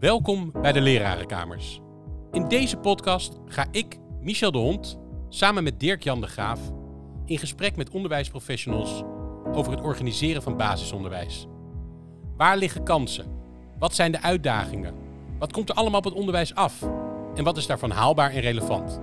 [0.00, 1.80] Welkom bij de Lerarenkamers.
[2.32, 4.98] In deze podcast ga ik, Michel de Hond,
[5.28, 6.60] samen met Dirk-Jan de Graaf
[7.24, 9.02] in gesprek met onderwijsprofessionals
[9.52, 11.46] over het organiseren van basisonderwijs.
[12.36, 13.26] Waar liggen kansen?
[13.78, 14.94] Wat zijn de uitdagingen?
[15.38, 16.82] Wat komt er allemaal op het onderwijs af?
[17.34, 19.00] En wat is daarvan haalbaar en relevant?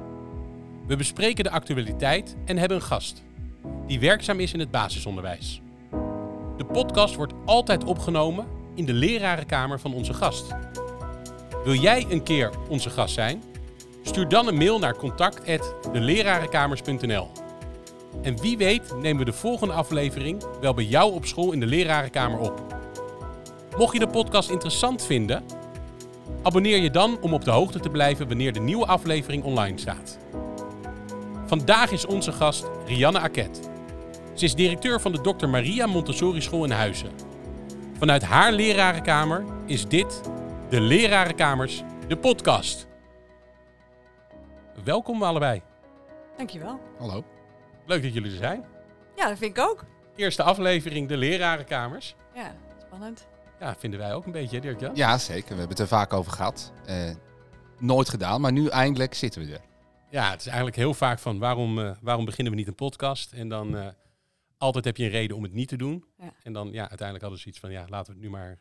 [0.87, 3.23] We bespreken de actualiteit en hebben een gast
[3.87, 5.61] die werkzaam is in het basisonderwijs.
[6.57, 10.55] De podcast wordt altijd opgenomen in de lerarenkamer van onze gast.
[11.63, 13.43] Wil jij een keer onze gast zijn?
[14.01, 17.27] Stuur dan een mail naar contact@delerarenkamers.nl.
[18.21, 21.65] En wie weet nemen we de volgende aflevering wel bij jou op school in de
[21.65, 22.81] lerarenkamer op.
[23.77, 25.43] Mocht je de podcast interessant vinden,
[26.41, 30.17] abonneer je dan om op de hoogte te blijven wanneer de nieuwe aflevering online staat.
[31.45, 33.69] Vandaag is onze gast Rianne Aket.
[34.33, 35.47] Ze is directeur van de Dr.
[35.47, 37.11] Maria Montessori School in Huizen.
[37.97, 40.21] Vanuit haar lerarenkamer is dit
[40.73, 42.87] de Lerarenkamers, de podcast.
[44.83, 45.61] Welkom allebei.
[46.37, 46.79] Dankjewel.
[46.97, 47.25] Hallo.
[47.85, 48.65] Leuk dat jullie er zijn.
[49.15, 49.85] Ja, dat vind ik ook.
[50.15, 52.15] Eerste aflevering, de Lerarenkamers.
[52.35, 53.27] Ja, spannend.
[53.59, 54.95] Ja, vinden wij ook een beetje, Dirk Jan?
[54.95, 55.49] Ja, zeker.
[55.49, 56.73] We hebben het er vaak over gehad.
[56.85, 57.15] Eh,
[57.79, 59.61] nooit gedaan, maar nu eindelijk zitten we er.
[60.09, 63.33] Ja, het is eigenlijk heel vaak van waarom, eh, waarom beginnen we niet een podcast?
[63.33, 63.87] En dan eh,
[64.57, 66.05] altijd heb je een reden om het niet te doen.
[66.17, 66.33] Ja.
[66.43, 68.59] En dan ja, uiteindelijk hadden ze iets van ja, laten we het nu maar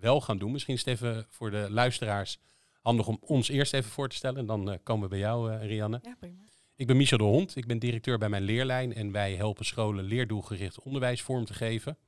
[0.00, 0.52] wel gaan doen.
[0.52, 2.38] Misschien is het even voor de luisteraars
[2.82, 4.38] handig om ons eerst even voor te stellen.
[4.38, 6.00] En dan eh, komen we bij jou, eh, Rianne.
[6.02, 6.42] Ja, prima.
[6.76, 7.56] Ik ben Michel de Hond.
[7.56, 8.94] Ik ben directeur bij mijn leerlijn.
[8.94, 11.98] En wij helpen scholen leerdoelgericht onderwijs vorm te geven.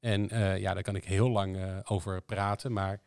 [0.00, 2.72] En eh, ja, daar kan ik heel lang over praten.
[2.72, 3.00] Maar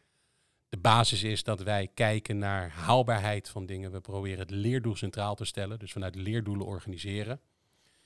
[0.69, 3.91] de basis is dat wij kijken naar haalbaarheid van dingen.
[3.91, 5.79] We proberen het leerdoel centraal te stellen.
[5.79, 7.39] Dus vanuit leerdoelen organiseren.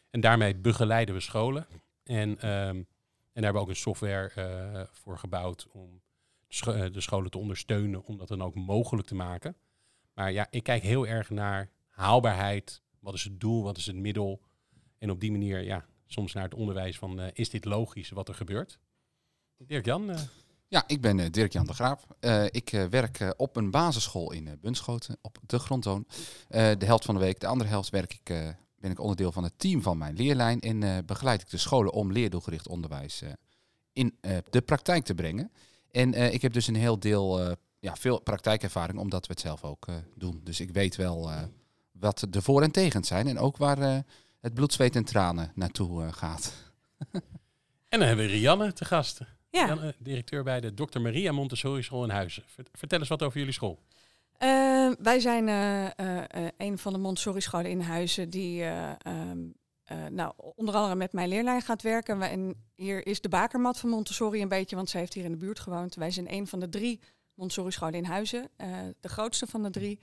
[0.09, 1.67] En daarmee begeleiden we scholen.
[2.03, 2.87] En, ehm, en
[3.43, 6.01] daar hebben we ook een software eh, voor gebouwd om
[6.47, 8.03] eh, de scholen te ondersteunen.
[8.03, 9.55] Om dat dan ook mogelijk te maken.
[10.13, 12.81] Maar ja, ik kijk heel erg naar haalbaarheid.
[12.99, 13.63] Wat is het doel?
[13.63, 14.41] Wat is het middel?
[14.97, 18.27] En op die manier, ja, soms naar het onderwijs van, eh, is dit logisch wat
[18.27, 18.79] er gebeurt?
[19.57, 20.15] Dirk-Jan,
[20.67, 22.07] Ja, ik ben Dirk-Jan de Graaf.
[22.51, 26.07] Ik werk op een basisschool in Bunschoten, op de grondtoon.
[26.47, 29.53] De helft van de week, de andere helft werk ik, ben ik onderdeel van het
[29.59, 30.59] team van mijn leerlijn.
[30.59, 33.29] En eh, begeleid ik de scholen om leerdoelgericht onderwijs eh,
[33.93, 35.51] in eh, de praktijk te brengen.
[35.91, 39.41] En eh, ik heb dus een heel deel, eh, ja, veel praktijkervaring, omdat we het
[39.41, 40.41] zelf ook eh, doen.
[40.43, 41.41] Dus ik weet wel eh,
[41.91, 43.27] wat de voor- en tegens zijn.
[43.27, 43.97] En ook waar eh,
[44.41, 46.53] het bloed, zweet en tranen naartoe eh, gaat.
[47.89, 49.19] en dan hebben we Rianne te gast.
[49.49, 50.99] Ja, Rianne, directeur bij de Dr.
[50.99, 52.43] Maria Montessori School in Huizen.
[52.47, 53.79] Vert- Vertel eens wat over jullie school.
[54.37, 59.39] Eh, wij zijn eh, eh, eh, een van de Montessori-scholen in Huizen die eh, ehm,
[59.83, 62.21] eh, nou, onder andere met mijn leerlijn gaat werken.
[62.21, 65.37] En hier is de bakermat van Montessori een beetje, want ze heeft hier in de
[65.37, 65.95] buurt gewoond.
[65.95, 66.99] Wij zijn een van de drie
[67.33, 68.49] Montessori-scholen in Huizen.
[68.57, 69.99] eh, de grootste van de drie.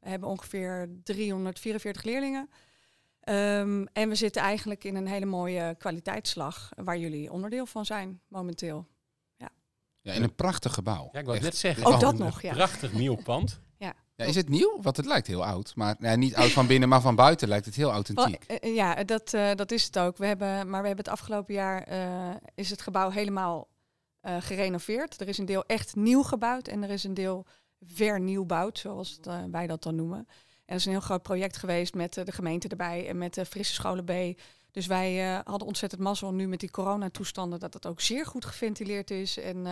[0.00, 2.50] We hebben ongeveer 344 leerlingen.
[3.20, 8.20] Ehm, en we zitten eigenlijk in een hele mooie kwaliteitsslag, waar jullie onderdeel van zijn
[8.28, 8.86] momenteel.
[10.00, 11.08] Ja, in een prachtig gebouw.
[11.12, 11.86] Ja, ik wou net zeggen.
[11.86, 12.52] Ook dat nog, ja.
[12.52, 13.60] Prachtig nieuw pand.
[14.18, 14.78] Ja, is het nieuw?
[14.82, 15.72] Want het lijkt heel oud.
[15.76, 18.44] Maar niet oud van binnen, maar van buiten lijkt het heel authentiek.
[18.44, 20.16] eh, eh, ja, dat, eh, dat is het ook.
[20.16, 21.88] We hebben, maar we hebben het afgelopen jaar
[22.54, 23.68] is het gebouw helemaal
[24.22, 25.20] gerenoveerd.
[25.20, 27.46] Er is een deel echt nieuw gebouwd en er is een deel
[27.80, 29.20] vernieuwbouwd, zoals
[29.50, 30.18] wij dat dan noemen.
[30.18, 30.26] En
[30.66, 33.74] dat is een heel groot project geweest met de gemeente erbij en met de Frisse
[33.74, 34.40] Scholen B.
[34.70, 39.10] Dus wij hadden ontzettend mazzel nu met die coronatoestanden dat het ook zeer goed geventileerd
[39.10, 39.38] is.
[39.38, 39.66] En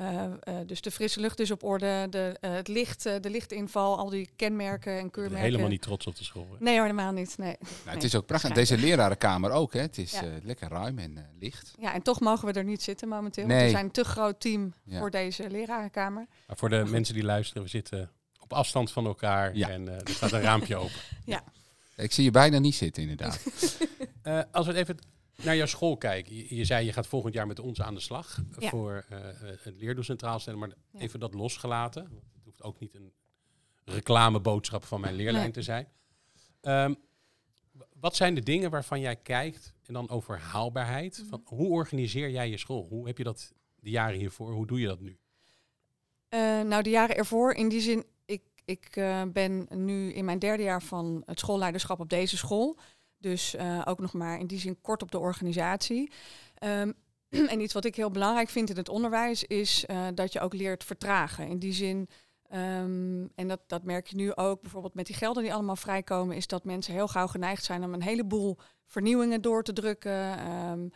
[0.00, 3.98] eh, eh, dus de frisse lucht is op orde, de, eh, het licht, de lichtinval,
[3.98, 5.44] al die kenmerken en Ik ben keurmerken.
[5.46, 6.46] helemaal niet trots op de school.
[6.50, 6.56] hè.
[6.64, 7.38] Nee hoor, helemaal niet.
[7.38, 7.56] Nee.
[7.84, 8.52] Nou, het is ook prachtig.
[8.52, 9.72] Deze lerarenkamer ook.
[9.72, 9.80] Hè.
[9.80, 10.22] Het is Ja.
[10.22, 11.72] eh, lekker ruim en licht.
[11.78, 13.46] Ja, en toch mogen we er niet zitten momenteel.
[13.46, 14.98] want we zijn een te groot team Ja.
[14.98, 16.26] voor deze lerarenkamer.
[16.46, 19.56] Maar voor de mensen die luisteren, we zitten op afstand van elkaar.
[19.56, 19.68] Ja.
[19.70, 21.00] En eh, er staat een raampje open.
[21.96, 23.40] Ik zie je bijna niet zitten, inderdaad.
[24.22, 24.98] Eh, als we even
[25.44, 26.34] naar jouw school kijken.
[26.36, 28.68] Je, je zei je gaat volgend jaar met ons aan de slag Ja.
[28.68, 30.58] voor eh, eh, het leerdoel centraal stellen.
[30.58, 31.00] Maar Ja.
[31.00, 32.02] even dat losgelaten.
[32.02, 33.12] Het hoeft ook niet een
[33.84, 35.52] reclameboodschap van mijn leerlijn Nee.
[35.52, 35.88] te zijn.
[36.60, 36.94] Ehm,
[38.00, 41.18] wat zijn de dingen waarvan jij kijkt en dan over haalbaarheid?
[41.18, 41.28] Mhm.
[41.28, 42.86] Van, hoe organiseer jij je school?
[42.88, 44.52] Hoe heb je dat de jaren hiervoor?
[44.52, 45.18] Hoe doe je dat nu?
[46.28, 48.90] Eh, nou, de jaren ervoor, in die zin, ik, ik
[49.32, 52.78] ben nu in mijn derde jaar van het schoolleiderschap op deze school.
[53.20, 56.12] Dus eh, ook nog maar in die zin kort op de organisatie.
[56.54, 56.92] Ehm,
[57.52, 60.54] en iets wat ik heel belangrijk vind in het onderwijs is eh, dat je ook
[60.54, 61.48] leert vertragen.
[61.48, 62.08] In die zin,
[62.48, 66.36] ehm, en dat, dat merk je nu ook bijvoorbeeld met die gelden die allemaal vrijkomen,
[66.36, 70.38] is dat mensen heel gauw geneigd zijn om een heleboel vernieuwingen door te drukken.
[70.38, 70.88] ehm,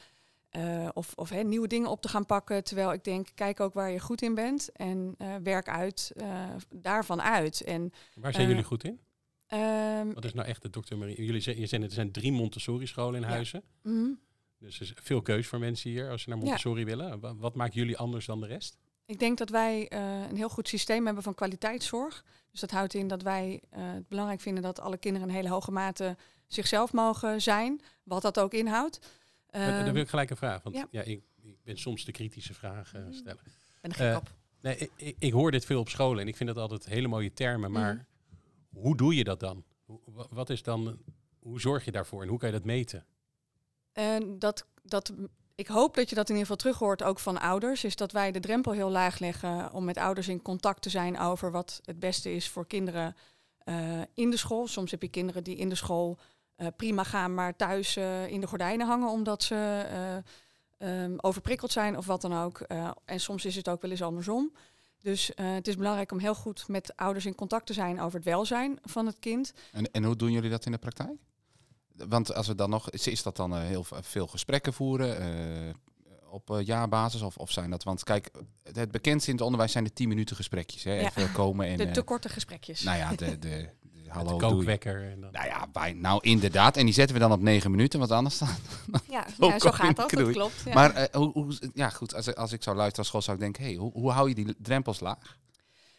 [0.48, 2.64] eh, of of nieuwe dingen op te gaan pakken.
[2.64, 6.12] Terwijl ik denk, kijk ook waar je goed in bent en werk uit
[6.74, 7.60] daarvan uit.
[7.60, 9.00] En Waar zijn jullie goed in?
[9.54, 11.24] Ehm, Wat is nou echt de dokter Marie?
[11.24, 13.32] Jullie zeggen, je zei net, er zijn drie Montessori scholen in Ja.
[13.34, 13.62] Huizen.
[13.82, 14.08] mhm.
[14.58, 16.44] Dus er is veel keus voor mensen hier als ze naar Ja.
[16.44, 17.20] Montessori willen.
[17.20, 18.78] Wa- Wat maakt jullie anders dan de rest?
[19.06, 22.24] Ik denk dat wij eh, een heel goed systeem hebben van kwaliteitszorg.
[22.50, 25.48] Dus dat houdt in dat wij eh, het belangrijk vinden dat alle kinderen in hele
[25.48, 26.16] hoge mate
[26.46, 28.98] zichzelf mogen zijn, wat dat ook inhoudt.
[29.50, 30.62] Maar dan Ehm, wil ik gelijk een vraag.
[30.62, 30.86] Want ja.
[30.90, 31.02] ja.
[31.02, 33.12] ik, ik ben soms de kritische vragen Mhm.
[33.12, 33.40] stellen.
[33.80, 34.32] ben er gek eh, op.
[34.60, 37.32] Nee, ik, ik, hoor dit veel op scholen en ik vind dat altijd hele mooie
[37.32, 37.70] termen.
[37.72, 38.02] Maar Mhm.
[38.74, 39.64] Hoe doe je dat dan?
[40.30, 40.98] Wat is dan?
[41.38, 43.04] Hoe zorg je daarvoor en hoe kan je dat meten?
[43.92, 45.12] En dat, dat,
[45.54, 47.84] ik hoop dat je dat in ieder geval terug hoort ook van ouders.
[47.84, 51.18] Is dat wij de drempel heel laag leggen om met ouders in contact te zijn
[51.18, 53.16] over wat het beste is voor kinderen
[53.58, 54.66] eh, in de school.
[54.66, 56.18] Soms heb je kinderen die in de school
[56.56, 61.72] eh, prima gaan, maar thuis eh, in de gordijnen hangen omdat ze eh, ehm, overprikkeld
[61.72, 62.60] zijn of wat dan ook.
[63.04, 64.52] En soms is het ook wel eens andersom.
[65.04, 68.16] Dus eh, het is belangrijk om heel goed met ouders in contact te zijn over
[68.16, 69.52] het welzijn van het kind.
[69.72, 71.18] En, en hoe doen jullie dat in de praktijk?
[71.96, 75.74] Want als we dan nog, is is dat dan eh, heel veel gesprekken voeren eh,
[76.30, 77.22] op jaarbasis?
[77.22, 78.30] Of, of zijn dat, want kijk,
[78.72, 80.84] het, bekendste in het onderwijs zijn de 10 minuten gesprekjes.
[80.84, 80.92] Hè?
[80.92, 81.08] Ja.
[81.16, 82.82] Even komen en, De te korte gesprekjes.
[82.82, 83.68] nou ja, de, de,
[84.08, 85.10] hallo, de kookwekker.
[85.10, 85.32] En dan.
[85.32, 86.76] Nou ja, wij, nou inderdaad.
[86.76, 88.48] En die zetten we dan op 9 minuten, want anders dan.
[89.08, 90.62] ja, Zo ja, zo kom gaat dat, dat klopt.
[90.64, 90.74] Ja.
[90.74, 93.42] Maar eh, hoe, hoe, ja, goed, als, als ik zou luisteren als school, zou ik
[93.42, 95.38] denken, hey, hoe, hoe hou je die drempels laag?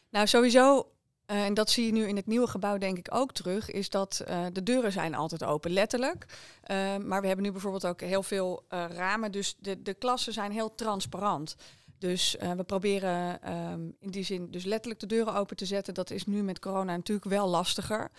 [0.10, 0.90] Nou, sowieso,
[1.26, 3.90] eh, en dat zie je nu in het nieuwe gebouw denk ik ook terug, is
[3.90, 6.26] dat eh, de deuren zijn altijd open, letterlijk.
[6.64, 10.34] Eh, maar we hebben nu bijvoorbeeld ook heel veel eh, ramen, dus de, de klassen
[10.34, 11.56] zijn heel transparant.
[11.98, 15.94] Dus eh, we proberen ehm, in die zin dus letterlijk de deuren open te zetten.
[15.94, 18.12] Dat is nu met corona natuurlijk wel lastiger.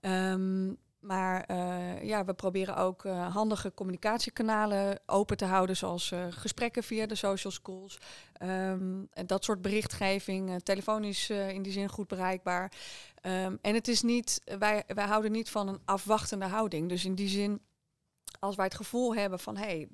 [0.00, 6.82] Ehm, maar eh, ja, we proberen ook eh, handige communicatiekanalen open te houden, zoals gesprekken
[6.82, 7.98] via de social schools.
[8.32, 12.72] Ehm, en dat soort berichtgeving, telefonisch in die zin goed bereikbaar.
[13.60, 16.88] En het is niet, wij, wij houden niet van een afwachtende houding.
[16.88, 17.60] Dus in die zin,
[18.40, 19.86] als wij het gevoel hebben van hé, hey,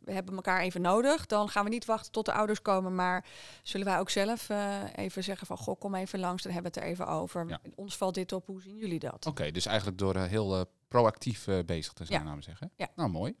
[0.00, 3.26] we hebben elkaar even nodig, dan gaan we niet wachten tot de ouders komen, maar
[3.62, 6.78] zullen wij ook zelf eh, even zeggen van goh, kom even langs, dan hebben we
[6.78, 7.48] het er even over.
[7.48, 7.60] Ja.
[7.74, 9.26] Ons valt dit op, hoe zien jullie dat?
[9.26, 12.40] Oké, dus eigenlijk door eh, heel eh, proactief eh, bezig te zijn, Ja.
[12.40, 12.70] zeggen.
[12.76, 12.88] Ja.
[12.94, 13.34] Nou, mooi.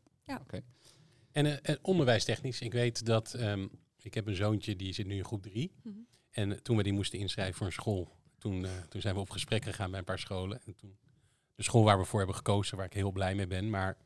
[1.32, 3.66] En eh, en onderwijstechnisch, ik weet dat ehm,
[4.02, 5.72] ik heb een zoontje die zit nu in groep drie.
[5.82, 5.96] Mhm.
[6.30, 9.30] En toen we die moesten inschrijven voor een school, toen, eh, toen zijn we op
[9.30, 10.60] gesprek gegaan bij een paar scholen.
[10.64, 10.96] En toen
[11.54, 13.96] de school waar we voor hebben gekozen, waar ik heel blij mee ben, maar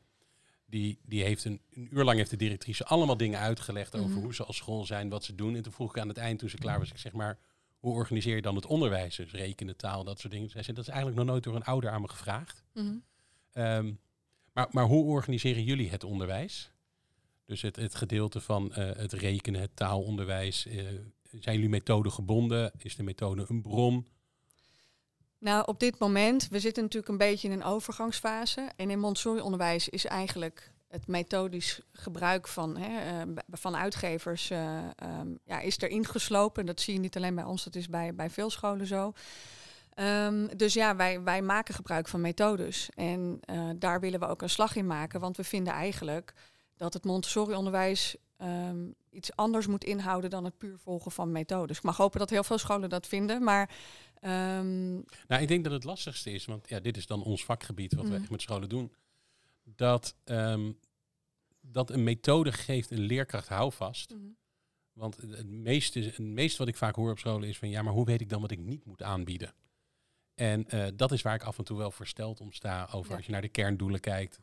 [0.73, 4.19] die, die heeft een, een uur lang heeft de directrice allemaal dingen uitgelegd over Mhm.
[4.19, 5.55] hoe ze als school zijn, wat ze doen.
[5.55, 7.37] En toen vroeg ik aan het eind, toen ze klaar was, ik zeg maar,
[7.79, 9.15] hoe organiseer je dan het onderwijs?
[9.15, 10.49] Dus rekenen, taal, dat soort dingen.
[10.49, 12.63] Zij zei, dat is eigenlijk nog nooit door een ouder aan me gevraagd.
[12.73, 12.93] Mhm.
[13.51, 13.91] Ehm,
[14.53, 16.71] maar, maar hoe organiseren jullie het onderwijs?
[17.45, 20.65] Dus het, het gedeelte van eh, het rekenen, het taalonderwijs.
[20.65, 20.75] eh,
[21.39, 22.71] zijn jullie methode gebonden?
[22.77, 24.07] Is de methode een bron?
[25.43, 28.69] Nou, op dit moment, we zitten natuurlijk een beetje in een overgangsfase.
[28.75, 35.27] En in Montessori-onderwijs is eigenlijk het methodisch gebruik van, hè, eh, van uitgevers eh, ehm,
[35.45, 36.65] ja, is erin geslopen.
[36.65, 39.13] Dat zie je niet alleen bij ons, dat is bij, bij veel scholen zo.
[39.93, 42.89] Ehm, dus ja, wij, wij maken gebruik van methodes.
[42.95, 45.19] En eh, daar willen we ook een slag in maken.
[45.19, 46.33] Want we vinden eigenlijk
[46.75, 51.77] dat het Montessori-onderwijs ehm, iets anders moet inhouden dan het puur volgen van methodes.
[51.77, 53.43] Ik mag hopen dat heel veel scholen dat vinden.
[53.43, 53.69] Maar
[54.19, 54.91] ehm,
[55.27, 58.03] Nou, ik denk dat het lastigste is, want ja, dit is dan ons vakgebied, wat
[58.05, 58.21] we Mhm.
[58.21, 58.93] echt met scholen doen.
[59.63, 60.71] Dat, ehm,
[61.61, 64.15] dat een methode geeft een leerkracht houvast.
[64.93, 67.93] Want het meeste, het meeste wat ik vaak hoor op scholen is van ja, maar
[67.93, 69.53] hoe weet ik dan wat ik niet moet aanbieden?
[70.35, 73.15] En eh, dat is waar ik af en toe wel versteld om sta over Ja.
[73.17, 74.39] als je naar de kerndoelen kijkt.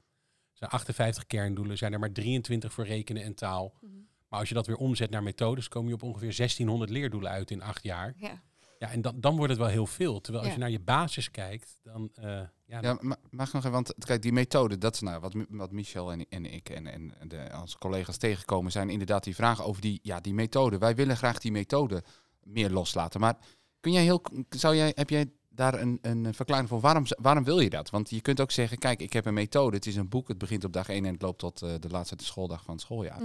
[0.61, 3.75] Er zijn 58 kerndoelen, zijn er maar 23 voor rekenen en taal.
[3.81, 3.93] Mhm.
[4.29, 7.51] Maar als je dat weer omzet naar methodes, kom je op ongeveer 1600 leerdoelen uit
[7.51, 8.15] in acht jaar.
[8.17, 8.43] Ja.
[8.79, 10.21] Ja, en dan, dan wordt het wel heel veel.
[10.21, 10.59] Terwijl als Ja.
[10.59, 12.11] je naar je basis kijkt, dan...
[12.15, 12.25] eh,
[12.65, 15.35] ja, Ja, ma- mag ik nog even, want kijk, die methode, dat is nou wat,
[15.49, 19.65] wat Michel en, en ik en, en de, onze collega's tegenkomen, zijn inderdaad die vragen
[19.65, 20.79] over die, ja, die methode.
[20.79, 22.03] Wij willen graag die methode
[22.43, 23.21] meer loslaten.
[23.21, 23.37] Maar
[23.81, 26.81] kun jij heel, zou jij, heb jij daar een, een verklaring voor?
[26.81, 27.91] Waarom, waarom wil je dat?
[27.91, 30.39] Want je kunt ook zeggen, kijk, ik heb een methode, het is een boek, het
[30.39, 33.21] begint op dag 1 en het loopt tot eh, de laatste schooldag van het schooljaar.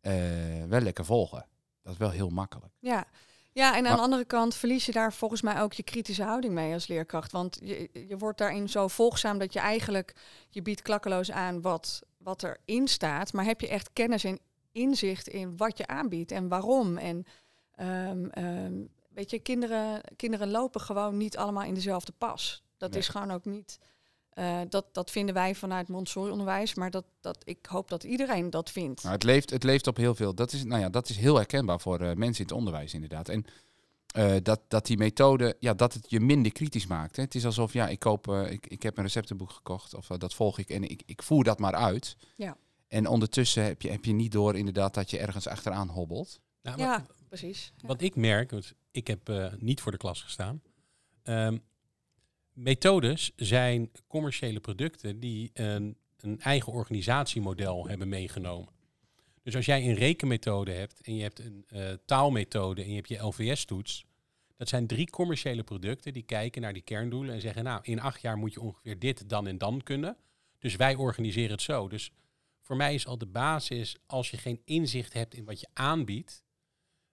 [0.00, 0.14] Eh,
[0.68, 1.46] wel lekker volgen.
[1.82, 2.72] Dat is wel heel makkelijk.
[2.78, 3.04] Ja.
[3.52, 6.22] ja, en aan Maar- de andere kant verlies je daar volgens mij ook je kritische
[6.22, 7.32] houding mee als leerkracht.
[7.32, 10.14] Want je, je wordt daarin zo volgzaam dat je eigenlijk,
[10.48, 13.32] je biedt klakkeloos aan wat, wat erin staat.
[13.32, 14.38] Maar heb je echt kennis en
[14.72, 16.96] inzicht in wat je aanbiedt en waarom?
[16.96, 17.24] En
[17.74, 18.72] ehm, ehm,
[19.18, 22.62] weet je, kinderen, kinderen lopen gewoon niet allemaal in dezelfde pas.
[22.76, 22.98] Dat Nee.
[22.98, 23.78] is gewoon ook niet
[24.38, 28.70] Eh, dat, dat vinden wij vanuit Montessori-onderwijs, maar dat, dat, ik hoop dat iedereen dat
[28.70, 29.02] vindt.
[29.02, 30.34] Nou, het, leeft, het leeft op heel veel.
[30.34, 33.28] Dat is, nou ja, dat is heel herkenbaar voor eh, mensen in het onderwijs inderdaad.
[33.28, 33.44] En
[34.14, 37.16] eh, dat, dat die methode, ja, dat het je minder kritisch maakt.
[37.16, 37.22] Hè.
[37.22, 40.58] Het is alsof, ja, ik koop, ik, ik heb een receptenboek gekocht of dat volg
[40.58, 42.16] ik en ik, ik voer dat maar uit.
[42.36, 42.56] Ja.
[42.88, 46.40] En ondertussen heb je, heb je niet door inderdaad dat je ergens achteraan hobbelt.
[46.62, 47.72] Nou, ja, precies.
[47.80, 50.62] Wat ik merk, want ik heb eh, niet voor de klas gestaan.
[51.22, 51.58] Ehm,
[52.52, 58.76] methodes zijn commerciële producten die een, een eigen organisatiemodel hebben meegenomen.
[59.42, 63.08] Dus als jij een rekenmethode hebt en je hebt een eh, taalmethode en je hebt
[63.08, 64.04] je LVS-toets,
[64.56, 68.20] dat zijn drie commerciële producten die kijken naar die kerndoelen en zeggen, nou, in acht
[68.20, 70.16] jaar moet je ongeveer dit, dan en dan kunnen.
[70.58, 71.88] Dus wij organiseren het zo.
[71.88, 72.12] Dus
[72.60, 76.42] voor mij is al de basis, als je geen inzicht hebt in wat je aanbiedt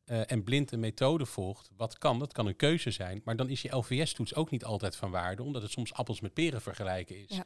[0.05, 3.21] eh, en blind een methode volgt, wat kan, dat kan een keuze zijn.
[3.23, 6.33] Maar dan is je LVS-toets ook niet altijd van waarde, omdat het soms appels met
[6.33, 7.35] peren vergelijken is.
[7.35, 7.45] Ja.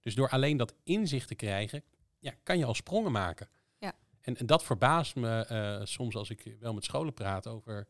[0.00, 1.82] Dus door alleen dat inzicht te krijgen,
[2.18, 3.48] ja, kan je al sprongen maken.
[3.78, 3.94] Ja.
[4.20, 7.88] En, en dat verbaast me eh, soms als ik wel met scholen praat over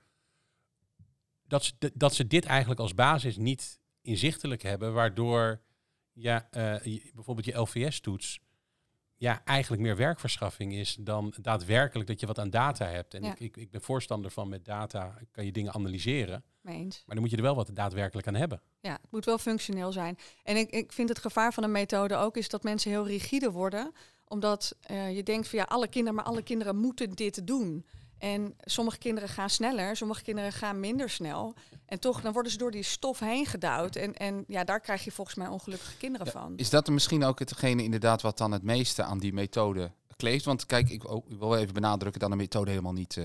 [1.42, 5.60] dat ze, dat ze dit eigenlijk als basis niet inzichtelijk hebben, waardoor
[6.12, 8.40] ja, eh, je- bijvoorbeeld je LVS-toets
[9.20, 13.14] ja, eigenlijk meer werkverschaffing is dan daadwerkelijk dat je wat aan data hebt.
[13.14, 13.30] En Ja.
[13.30, 16.44] ik, ik, ik ben voorstander van met data kan je dingen analyseren,
[17.06, 18.60] maar dan moet je er wel wat daadwerkelijk aan hebben.
[18.80, 20.18] Ja, het moet wel functioneel zijn.
[20.42, 23.50] En ik, ik vind het gevaar van een methode ook is dat mensen heel rigide
[23.50, 23.92] worden.
[24.24, 27.86] Omdat eh, je denkt van ja, alle kinderen, maar alle kinderen moeten dit doen.
[28.20, 31.54] En sommige kinderen gaan sneller, sommige kinderen gaan minder snel.
[31.86, 33.96] En toch, dan worden ze door die stof heen gedouwd.
[33.96, 36.52] En, en ja, daar krijg je volgens mij ongelukkige kinderen van.
[36.56, 40.44] Is dat misschien ook hetgene inderdaad wat dan het meeste aan die methode kleeft?
[40.44, 43.24] Want kijk, ik, ook- wil even benadrukken dat een methode helemaal niet, eh,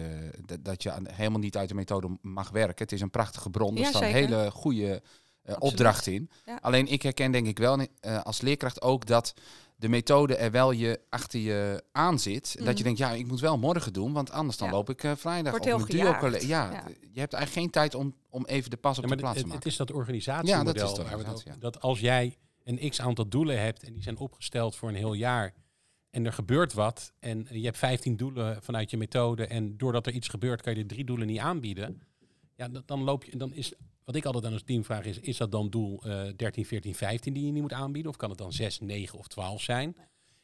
[0.61, 2.83] dat, je aan- helemaal niet uit de methode mag werken.
[2.83, 5.01] Het is een prachtige bron, er Ja, staan hele goede
[5.45, 5.71] Absoluut.
[5.71, 6.29] opdrachten in.
[6.45, 6.57] Ja.
[6.61, 9.33] Alleen ik herken denk ik wel eh, als leerkracht ook dat
[9.75, 12.55] de methode er wel je achter je aan zit.
[12.57, 12.77] Dat Mhm.
[12.77, 14.73] je denkt, ja, ik moet wel morgen doen, want anders dan Ja.
[14.73, 16.47] loop ik eh, vrijdag Wordt heel mijn.
[16.47, 16.83] Ja, Ja.
[17.13, 19.45] je hebt eigenlijk geen tijd om, om even de pas op Ja, de plaats het,
[19.45, 19.69] te het maken.
[19.71, 20.73] is dat organisatiemodel.
[20.73, 23.93] Ja, dat is waar we het over- Dat als jij een x-aantal doelen hebt en
[23.93, 25.53] die zijn opgesteld voor een heel jaar
[26.09, 30.13] en er gebeurt wat en je hebt 15 doelen vanuit je methode en doordat er
[30.13, 32.01] iets gebeurt kan je de drie doelen niet aanbieden,
[32.55, 33.73] ja, dan, dan loop je, dan is,
[34.05, 36.95] wat ik altijd aan ons team vraag is, is dat dan doel eh 13, 14,
[36.95, 39.95] 15 die je niet moet aanbieden of kan het dan 6, 9 of 12 zijn?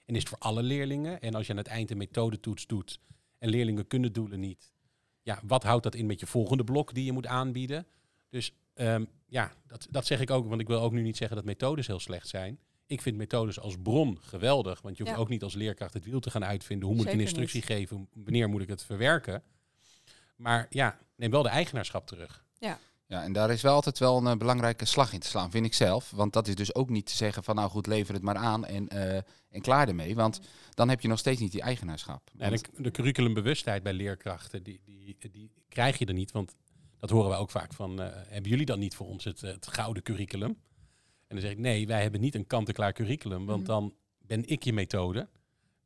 [0.06, 1.22] En is het voor alle leerlingen?
[1.22, 3.00] En als je aan het eind een methodetoets doet
[3.38, 4.74] en leerlingen kunnen doelen niet,
[5.22, 7.86] ja, wat houdt dat in met je volgende blok die je moet aanbieden?
[8.30, 11.36] Dus ehm, ja, dat, dat zeg ik ook, want ik wil ook nu niet zeggen
[11.36, 12.60] dat methodes heel slecht zijn.
[12.86, 15.22] Ik vind methodes als bron geweldig, want je hoeft Ja.
[15.22, 16.88] ook niet als leerkracht het wiel te gaan uitvinden.
[16.88, 18.08] Hoe moet ik een Zeker instructie geven?
[18.14, 19.44] Wanneer moet ik het verwerken?
[20.36, 22.44] Maar ja, neem wel de eigenaarschap terug.
[22.60, 22.80] Ja,
[23.20, 25.74] en daar is wel altijd wel een eh, belangrijke slag in te slaan, vind ik
[25.74, 26.12] zelf.
[26.12, 28.66] Want dat is dus ook niet te zeggen van nou goed, lever het maar aan
[28.66, 29.16] en, eh,
[29.50, 30.16] en klaar ermee.
[30.16, 30.40] Want
[30.74, 32.30] dan heb je nog steeds niet die eigenaarschap.
[32.38, 36.32] En de, de curriculumbewustheid bij leerkrachten, die, die, die krijg je er niet.
[36.32, 36.56] Want
[37.00, 39.68] dat horen we ook vaak van, eh, hebben jullie dan niet voor ons het, het
[39.68, 40.50] gouden curriculum?
[41.28, 43.68] En dan zeg ik, nee, wij hebben niet een kant-en-klaar curriculum, want Mhm.
[43.68, 45.28] dan ben ik je methode.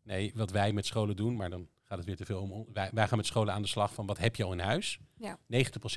[0.04, 2.66] Nee, wat wij met scholen doen, maar dan gaat het weer te veel om.
[2.74, 5.00] Wij, wij gaan met scholen aan de slag van wat heb je al in huis?
[5.18, 5.38] Ja.
[5.38, 5.40] 90%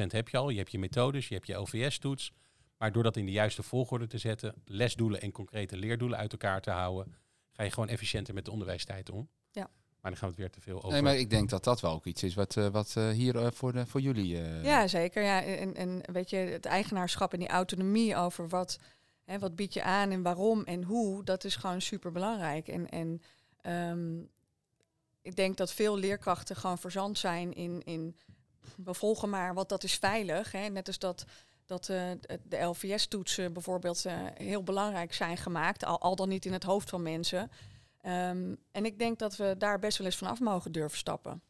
[0.06, 0.48] heb je al.
[0.50, 2.32] Je hebt je methodes, je hebt je LVS-toets.
[2.78, 6.60] Maar door dat in de juiste volgorde te zetten, lesdoelen en concrete leerdoelen uit elkaar
[6.60, 7.14] te houden,
[7.52, 9.28] ga je gewoon efficiënter met de onderwijstijd om.
[9.50, 9.70] Ja.
[10.00, 10.90] Maar dan gaan we het weer te veel over.
[10.90, 13.36] Nee, maar ik denk dat dat wel ook iets is wat, eh, wat eh, hier
[13.36, 14.40] eh, voor, de, voor jullie...
[14.42, 15.22] eh, Ja, zeker.
[15.22, 15.42] Ja.
[15.44, 18.78] En, en weet je, het eigenaarschap en die autonomie over wat,
[19.24, 22.68] hè, wat bied je aan en waarom en hoe, dat is gewoon super belangrijk.
[22.68, 23.22] En, en
[23.60, 24.16] ehm,
[25.28, 28.16] ik denk dat veel leerkrachten gewoon verzand zijn in, in
[28.76, 30.52] we volgen maar, want dat is veilig.
[30.52, 30.68] Hè.
[30.68, 31.24] Net als dat,
[31.66, 32.10] dat eh,
[32.42, 36.90] de LVS-toetsen bijvoorbeeld eh, heel belangrijk zijn gemaakt, al, al dan niet in het hoofd
[36.90, 37.50] van mensen.
[38.00, 41.42] Ehm, en ik denk dat we daar best wel eens vanaf mogen durven stappen.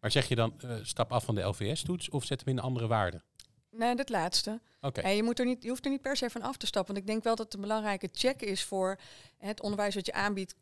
[0.00, 2.64] Maar zeg je dan eh, stap af van de LVS-toets of zet hem in een
[2.64, 3.22] andere waarde?
[3.70, 4.60] Nee, dat laatste.
[4.80, 5.00] Oké.
[5.00, 6.94] Ja, je, moet er niet, je hoeft er niet per se van af te stappen.
[6.94, 8.98] Want ik denk wel dat het een belangrijke check is voor
[9.38, 10.54] het onderwijs wat je aanbiedt.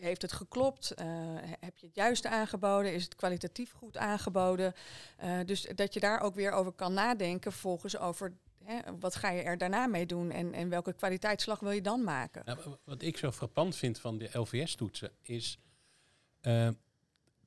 [0.00, 0.90] Heeft het geklopt?
[0.90, 1.06] Eh,
[1.60, 2.92] heb je het juiste aangeboden?
[2.94, 4.74] Is het kwalitatief goed aangeboden?
[5.16, 8.32] Eh, dus dat je daar ook weer over kan nadenken, vervolgens over
[8.64, 12.04] hè, wat ga je er daarna mee doen en, en welke kwaliteitsslag wil je dan
[12.04, 12.42] maken?
[12.44, 15.58] Nou, wat ik zo frappant vind van de LVS-toetsen is...
[16.40, 16.66] eh,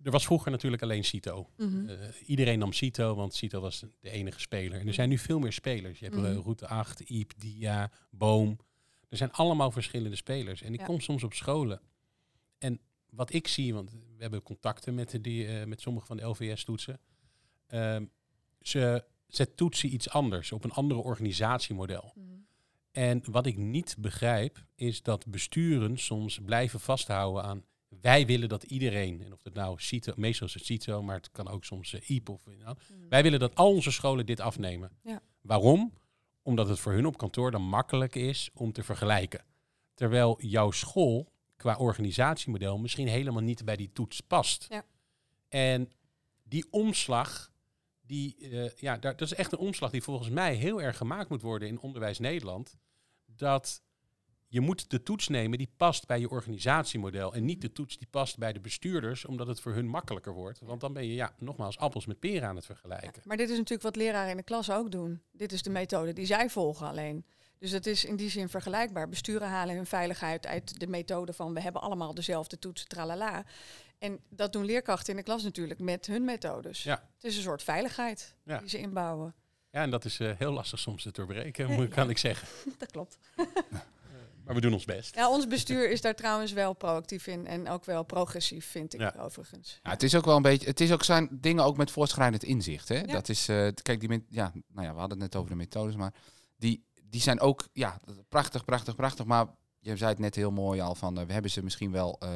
[0.03, 1.49] er was vroeger natuurlijk alleen CITO.
[1.57, 1.95] Mhm.
[2.25, 4.79] Iedereen nam CITO, want CITO was de enige speler.
[4.79, 5.99] En er zijn nu veel meer spelers.
[5.99, 6.33] Je hebt Mhm.
[6.39, 8.57] Route 8, IEP, DIA, Boom.
[9.09, 10.61] Er zijn allemaal verschillende spelers.
[10.61, 10.85] En ik Ja.
[10.85, 11.81] kom soms op scholen.
[13.11, 16.99] Wat ik zie, want we hebben contacten met, die, eh, met sommige van de LVS-toetsen.
[17.67, 18.05] Ehm,
[18.61, 22.13] ze, ze toetsen iets anders, op een andere organisatiemodel.
[22.15, 22.25] Mhm.
[22.91, 27.63] En wat ik niet begrijp, is dat besturen soms blijven vasthouden aan
[28.01, 31.31] wij willen dat iedereen, en of het nou CITO, meestal is het CITO, maar het
[31.31, 32.77] kan ook soms uh, IEP of nou,
[33.09, 34.91] wij willen dat al onze scholen dit afnemen.
[35.03, 35.21] Ja.
[35.41, 35.93] Waarom?
[36.41, 39.45] Omdat het voor hun op kantoor dan makkelijk is om te vergelijken.
[39.93, 44.65] Terwijl jouw school qua organisatiemodel misschien helemaal niet bij die toets past.
[44.69, 44.85] Ja.
[45.47, 45.91] En
[46.43, 47.51] die omslag,
[48.01, 51.29] die, uh, ja, daar, dat is echt een omslag die volgens mij heel erg gemaakt
[51.29, 52.77] moet worden in Onderwijs Nederland.
[53.25, 53.83] Dat
[54.47, 57.33] je moet de toets nemen die past bij je organisatiemodel.
[57.33, 60.59] En niet de toets die past bij de bestuurders, omdat het voor hun makkelijker wordt.
[60.59, 63.11] Want dan ben je, ja, nogmaals, appels met peren aan het vergelijken.
[63.15, 65.21] Ja, maar dit is natuurlijk wat leraren in de klas ook doen.
[65.31, 67.25] Dit is de methode die zij volgen alleen.
[67.61, 69.09] Dus het is in die zin vergelijkbaar.
[69.09, 73.43] Besturen halen hun veiligheid uit de methode van we hebben allemaal dezelfde toetsen, tralala.
[73.97, 76.83] En dat doen leerkrachten in de klas natuurlijk met hun methodes.
[76.83, 77.09] Ja.
[77.15, 78.57] Het is een soort veiligheid Ja.
[78.57, 79.33] die ze inbouwen.
[79.71, 82.47] Ja, en dat is eh, heel lastig soms te doorbreken, moet- kan ik zeggen.
[82.77, 83.17] Dat klopt.
[84.45, 85.15] Maar we doen ons best.
[85.15, 88.99] Ja, ons bestuur is daar trouwens wel proactief in en ook wel progressief, vind ik
[88.99, 89.13] Ja.
[89.19, 89.79] overigens.
[89.83, 90.67] Ja, het is ook wel een beetje.
[90.67, 92.87] Het is ook zijn dingen ook met voortschrijdend inzicht.
[92.89, 92.95] Hè?
[92.95, 93.05] Ja.
[93.05, 93.47] Dat is.
[93.47, 96.13] eh, kijk, die ja, nou ja, we hadden het net over de methodes, maar
[96.57, 97.99] die, die zijn ook ja,
[98.29, 99.25] prachtig, prachtig, prachtig.
[99.25, 99.45] Maar
[99.79, 102.15] je zei het net heel mooi al van eh, we hebben ze misschien wel.
[102.19, 102.29] eh,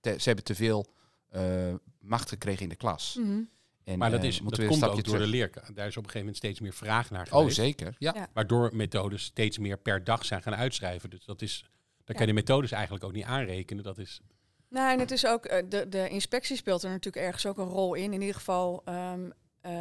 [0.00, 0.86] te- ze hebben te veel
[1.28, 3.16] eh, macht gekregen in de klas.
[3.20, 3.40] Mhm.
[3.84, 5.40] En, Maar dat, eh, is, moeten dat komt ook stapje door de terug.
[5.40, 5.74] leerkracht.
[5.76, 7.56] Daar is op een gegeven moment steeds meer vraag naar Oh, geweest.
[7.56, 7.94] zeker.
[7.98, 8.12] Ja.
[8.14, 8.28] Ja.
[8.32, 11.10] Waardoor methodes steeds meer per dag zijn gaan uitschrijven.
[11.10, 11.64] Dus dat is,
[12.04, 13.82] daar kan je de methodes eigenlijk ook niet aanrekenen.
[13.84, 14.20] Dat is,
[14.68, 17.94] Nou, en het is ook, de, de inspectie speelt er natuurlijk ergens ook een rol
[17.94, 18.12] in.
[18.12, 19.72] In ieder geval, ehm, eh,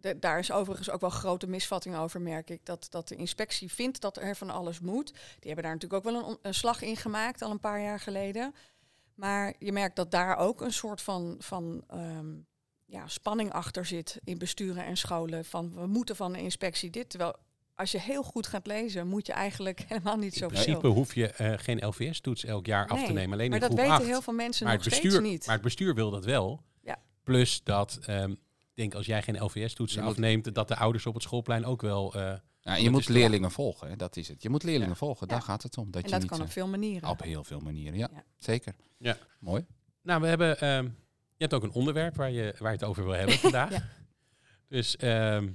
[0.00, 2.66] de- daar is overigens ook wel grote misvatting over, merk ik.
[2.66, 5.06] Dat, dat de inspectie vindt dat er van alles moet.
[5.12, 8.54] Die hebben daar natuurlijk ook wel een, slag in gemaakt, al een paar jaar geleden.
[9.14, 12.34] Maar je merkt dat daar ook een soort van, van ehm,
[12.84, 15.44] ja, spanning achter zit in besturen en scholen.
[15.44, 17.10] Van we moeten van de inspectie dit.
[17.10, 17.36] Terwijl
[17.74, 20.62] als je heel goed gaat lezen, moet je eigenlijk helemaal niet in zoveel.
[20.62, 23.32] principe hoef je eh, geen LVS-toets elk jaar af te nemen.
[23.32, 24.04] Alleen maar in dat weten 8.
[24.04, 25.46] heel veel mensen maar nog het steeds bestuur, niet.
[25.46, 26.62] Maar het bestuur wil dat wel.
[26.82, 26.98] Ja.
[27.22, 28.34] Plus dat, ehm,
[28.78, 32.14] denk als jij geen LVS-toetsen afneemt, dat de ouders op het schoolplein ook wel...
[32.14, 34.42] eh, Ja, je moet leerlingen volgen, hè, dat is het.
[34.42, 34.94] Je moet leerlingen Ja.
[34.94, 35.32] volgen, Ja.
[35.32, 35.90] daar gaat het om.
[35.90, 37.08] Dat en je dat niet, kan op eh, veel manieren.
[37.08, 38.08] op heel veel manieren, ja.
[38.12, 38.24] Ja.
[38.38, 38.74] Zeker.
[38.98, 39.16] Ja.
[39.40, 39.66] Mooi.
[40.02, 40.90] Nou, we hebben, ehm, je
[41.44, 43.70] hebt ook een onderwerp waar je, waar je het over wil hebben vandaag.
[43.70, 43.82] Ja.
[44.68, 45.48] Dus ehm,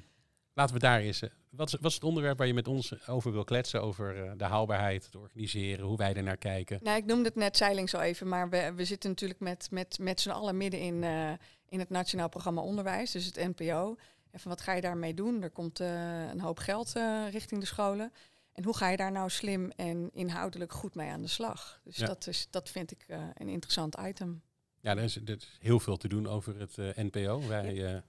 [0.54, 1.21] laten we daar eens...
[1.21, 3.82] eh, wat, is, wat is het onderwerp waar je met ons over wil kletsen?
[3.82, 6.80] Over eh, de haalbaarheid, het organiseren, hoe wij er naar kijken.
[6.84, 9.98] Nou, ik noemde het net zeiling zo even, maar we, we zitten natuurlijk met, met,
[10.00, 11.32] met z'n allen midden in, eh,
[11.74, 13.96] in het Nationaal Programma Onderwijs, dus het NPO.
[14.32, 15.42] En van wat ga je daarmee doen?
[15.42, 18.14] Er komt eh, een hoop geld eh, richting de scholen.
[18.54, 21.80] En hoe ga je daar nou slim en inhoudelijk goed mee aan de slag?
[21.84, 22.06] Dus Ja.
[22.06, 24.42] dat, is, dat vind ik eh, een interessant item.
[24.80, 27.48] Ja, er is, er is heel veel te doen over het NPO.
[27.48, 28.04] Wij,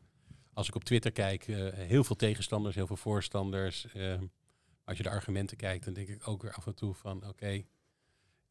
[0.52, 3.86] als ik op Twitter kijk, heel veel tegenstanders, heel veel voorstanders.
[4.84, 7.64] Als je de argumenten kijkt, dan denk ik ook weer af en toe van, oké,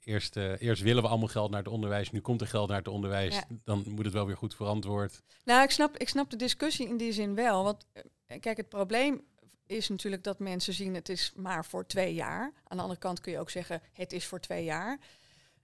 [0.03, 2.77] eerst, eh, eerst willen we allemaal geld naar het onderwijs, nu komt er geld naar
[2.77, 3.43] het onderwijs, Ja.
[3.63, 5.21] dan moet het wel weer goed verantwoord.
[5.43, 7.63] Nou, ik snap, ik snap de discussie in die zin wel.
[7.63, 9.21] Want eh, kijk, het probleem
[9.65, 12.51] is natuurlijk dat mensen zien het is maar voor twee jaar.
[12.63, 14.99] Aan de andere kant kun je ook zeggen het is voor twee jaar.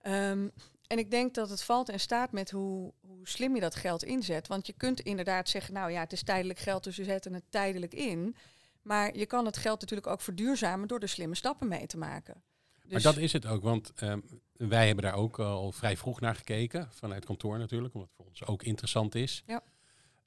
[0.00, 0.48] Ehm,
[0.86, 4.04] en ik denk dat het valt en staat met hoe, hoe slim je dat geld
[4.04, 4.46] inzet.
[4.46, 7.44] Want je kunt inderdaad zeggen, nou ja, het is tijdelijk geld, dus we zetten het
[7.48, 8.36] tijdelijk in.
[8.82, 12.42] Maar je kan het geld natuurlijk ook verduurzamen door er slimme stappen mee te maken.
[12.90, 14.20] Maar Dus- dat is het ook, want ehm,
[14.52, 18.26] wij hebben daar ook al vrij vroeg naar gekeken, vanuit kantoor natuurlijk, omdat het voor
[18.26, 19.42] ons ook interessant is.
[19.46, 19.62] Ja.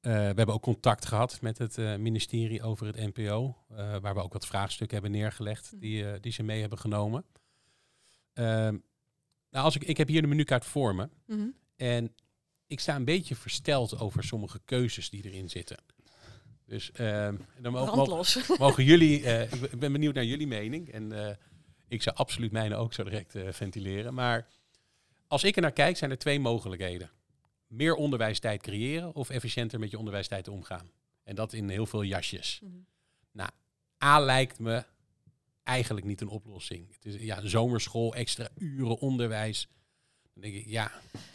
[0.02, 4.14] Eh, we hebben ook contact gehad met het eh, ministerie over het NPO, eh, waar
[4.14, 5.80] we ook wat vraagstukken hebben neergelegd Mhm.
[5.82, 7.26] die, eh, die ze mee hebben genomen.
[8.34, 8.78] Ehm,
[9.50, 11.48] nou, als ik, ik heb hier de menukaart voor me Mhm.
[11.76, 12.16] en
[12.68, 15.78] ik sta een beetje versteld over sommige keuzes die erin zitten.
[16.66, 18.48] Dus ehm, dan mo- mo- Brandlos.
[18.58, 20.90] mogen jullie, eh, ik ben- benieuwd naar jullie mening.
[20.92, 21.36] En eh,
[21.88, 24.14] ik zou absoluut mijne ook zo direct eh, ventileren.
[24.14, 24.48] Maar
[25.28, 27.12] als ik er naar kijk, zijn er twee mogelijkheden.
[27.68, 30.92] Meer onderwijstijd creëren of efficiënter met je onderwijstijd omgaan.
[31.24, 32.62] En dat in heel veel jasjes.
[32.64, 32.72] Mhm.
[34.04, 34.86] A lijkt me
[35.64, 36.88] eigenlijk niet een oplossing.
[36.94, 39.68] Het is ja, zomerschool, extra uren onderwijs.
[40.34, 40.92] Dan denk ik, ja,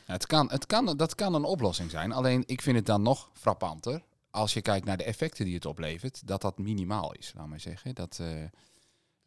[0.06, 2.12] Ja, het kan, het kan, dat kan een oplossing zijn.
[2.12, 4.02] Alleen ik vind het dan nog frappanter.
[4.30, 7.60] Als je kijkt naar de effecten die het oplevert, dat dat minimaal is, laat maar
[7.60, 7.94] zeggen.
[7.94, 8.44] Dat, eh,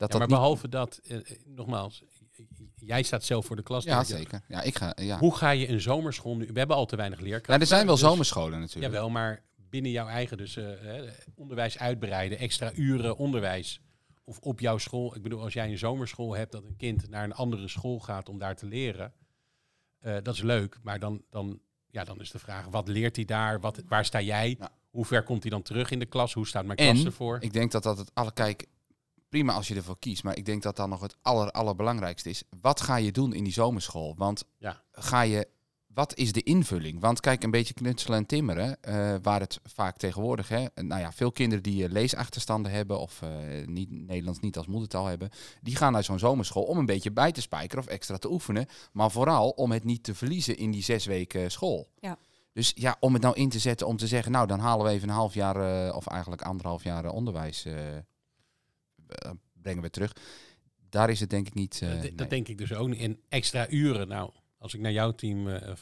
[0.01, 2.03] dat, ja dat maar niet- behalve dat, eh, eh, nogmaals,
[2.75, 3.83] jij staat zelf voor de klas.
[3.83, 4.41] Ja, zeker.
[4.47, 5.17] Ja, ik ga, ja.
[5.19, 6.47] Hoe ga je een zomerschool nu?
[6.53, 7.53] We hebben al te weinig leerkrachten.
[7.53, 8.93] Ja, er zijn wel dus- zomerscholen natuurlijk.
[8.93, 10.65] Jawel, maar binnen jouw eigen, dus eh,
[11.35, 13.81] onderwijs uitbreiden, extra uren onderwijs.
[14.23, 15.15] Of op jouw school.
[15.15, 18.29] Ik bedoel, als jij een zomerschool hebt dat een kind naar een andere school gaat
[18.29, 19.13] om daar te leren.
[19.99, 21.59] eh, dat is leuk, maar dan, dan,
[21.89, 23.59] ja, dan is de vraag, wat leert hij daar?
[23.59, 24.57] Wat, waar sta jij?
[24.89, 26.33] Hoe ver komt hij dan terug in de klas?
[26.33, 27.37] Hoe staat mijn klas En ervoor?
[27.41, 28.65] ik denk dat dat het alle kijk.
[29.31, 30.23] Prima als je ervoor kiest.
[30.23, 32.43] Maar ik denk dat dan nog het aller, allerbelangrijkste is.
[32.61, 34.13] Wat ga je doen in die zomerschool?
[34.17, 34.81] Want Ja.
[34.91, 35.47] ga je,
[35.87, 36.99] wat is de invulling?
[36.99, 41.11] Want kijk, een beetje knutselen en timmeren, eh, waar het vaak tegenwoordig, hè, nou ja,
[41.11, 43.29] veel kinderen die eh, leesachterstanden hebben of eh,
[43.65, 45.29] niet, Nederlands niet als moedertaal hebben,
[45.61, 48.65] die gaan naar zo'n zomerschool om een beetje bij te spijkeren of extra te oefenen.
[48.91, 51.89] Maar vooral om het niet te verliezen in die zes weken school.
[51.99, 52.17] Ja.
[52.53, 54.91] Dus ja, om het nou in te zetten om te zeggen, nou dan halen we
[54.91, 57.73] even een half jaar eh, of eigenlijk anderhalf jaar onderwijs eh,
[59.61, 60.15] brengen we terug.
[60.89, 61.79] Daar is het denk ik niet.
[61.83, 62.15] eh, Dat- nee.
[62.15, 62.99] Dat denk ik dus ook niet.
[62.99, 64.07] En extra uren.
[64.07, 65.73] Nou, als ik naar jouw team, eh,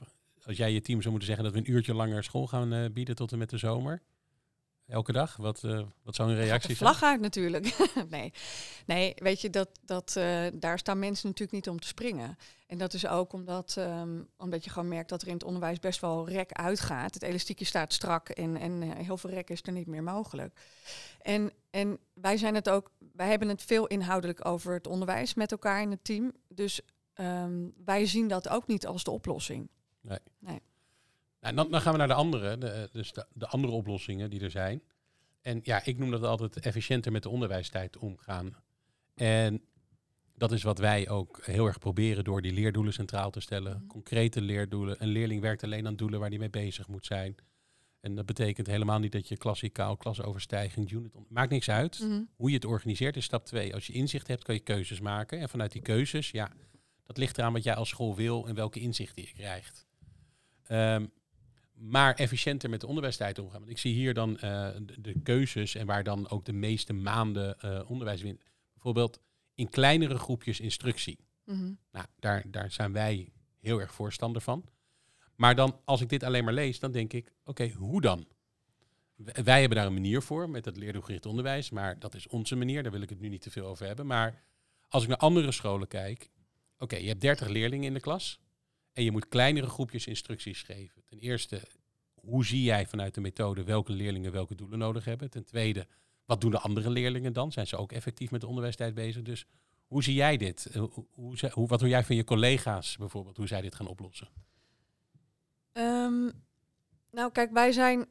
[0.46, 2.86] als jij je team zou moeten zeggen dat we een uurtje langer school gaan eh,
[2.94, 4.02] bieden tot en met de zomer.
[4.90, 5.36] Elke dag?
[5.36, 6.90] Wat, eh, wat zou een reactie zijn?
[6.90, 7.78] vlag uit natuurlijk.
[8.10, 8.34] nee.
[8.86, 12.38] nee, weet je, dat, dat, eh, daar staan mensen natuurlijk niet om te springen.
[12.68, 15.80] En dat is ook omdat, ehm, omdat je gewoon merkt dat er in het onderwijs
[15.80, 17.14] best wel rek uitgaat.
[17.14, 20.60] Het elastiekje staat strak en, en eh, heel veel rek is er niet meer mogelijk.
[21.22, 25.52] En, en wij zijn het ook, wij hebben het veel inhoudelijk over het onderwijs met
[25.52, 26.32] elkaar in het team.
[26.48, 26.82] Dus
[27.14, 29.70] ehm, wij zien dat ook niet als de oplossing.
[31.42, 34.42] Nou, dan, dan gaan we naar de andere, de, dus de, de andere oplossingen die
[34.42, 34.82] er zijn.
[35.42, 38.56] En ja, ik noem dat altijd efficiënter met de onderwijstijd omgaan.
[39.16, 39.62] En
[40.36, 43.76] dat is wat wij ook heel erg proberen door die leerdoelen centraal te stellen.
[43.78, 43.88] Mhm.
[43.88, 45.04] Concrete leerdoelen.
[45.04, 47.36] Een leerling werkt alleen aan doelen waar hij mee bezig moet zijn.
[48.00, 51.14] En dat betekent helemaal niet dat je klassikaal, klasoverstijging, unit...
[51.30, 52.00] Maakt niks uit.
[52.00, 52.22] Mhm.
[52.36, 53.74] Hoe je het organiseert is stap twee.
[53.74, 55.40] Als je inzicht hebt, kan je keuzes maken.
[55.40, 56.52] En vanuit die keuzes, ja,
[57.06, 59.88] dat ligt eraan wat jij als school wil en welke inzichten je krijgt.
[60.64, 61.06] Ehm,
[61.80, 63.60] maar efficiënter met de onderwijstijd omgaan.
[63.60, 66.94] Want ik zie hier dan eh, de, de keuzes en waar dan ook de meeste
[66.94, 68.42] maanden eh, onderwijs wint.
[68.74, 69.20] Bijvoorbeeld
[69.56, 71.20] in kleinere groepjes instructie.
[71.46, 71.74] Mhm.
[71.92, 74.66] Nou, daar, daar zijn wij heel erg voorstander van.
[75.36, 78.28] Maar dan, als ik dit alleen maar lees, dan denk ik, oké, hoe dan?
[79.16, 82.56] W- Wij hebben daar een manier voor met het leerdoelgericht onderwijs, maar dat is onze
[82.56, 84.06] manier, daar wil ik het nu niet te veel over hebben.
[84.06, 84.44] Maar
[84.88, 86.30] als ik naar andere scholen kijk,
[86.78, 88.40] oké, je hebt 30 leerlingen in de klas
[89.00, 91.02] en je moet kleinere groepjes instructies geven.
[91.06, 91.62] Ten eerste,
[92.14, 95.30] hoe zie jij vanuit de methode welke leerlingen welke doelen nodig hebben?
[95.30, 95.88] Ten tweede,
[96.26, 97.52] wat doen de andere leerlingen dan?
[97.52, 99.22] Zijn ze ook effectief met de onderwijstijd bezig?
[99.22, 99.46] Dus
[99.88, 100.66] hoe zie jij dit?
[100.66, 104.28] Eh, Hoe, hoe, wat doe jij van je collega's bijvoorbeeld, hoe zij dit gaan oplossen?
[105.72, 106.30] Ehm,
[107.12, 108.06] nou, kijk, wij zijn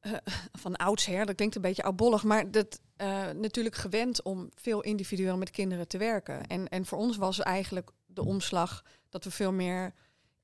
[0.00, 0.12] eh,
[0.52, 5.36] van oudsher, dat klinkt een beetje oudbollig, maar dat, eh, natuurlijk gewend om veel individueel
[5.36, 6.46] met kinderen te werken.
[6.46, 9.94] En, en voor ons was eigenlijk de omslag dat we veel meer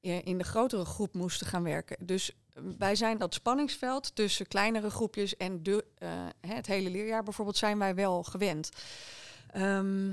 [0.04, 2.06] in de grotere groep moesten gaan werken.
[2.06, 6.08] Dus eh, wij zijn dat spanningsveld tussen kleinere groepjes en de, eh,
[6.40, 8.70] het hele leerjaar bijvoorbeeld zijn wij wel gewend.
[9.50, 10.12] Ehm,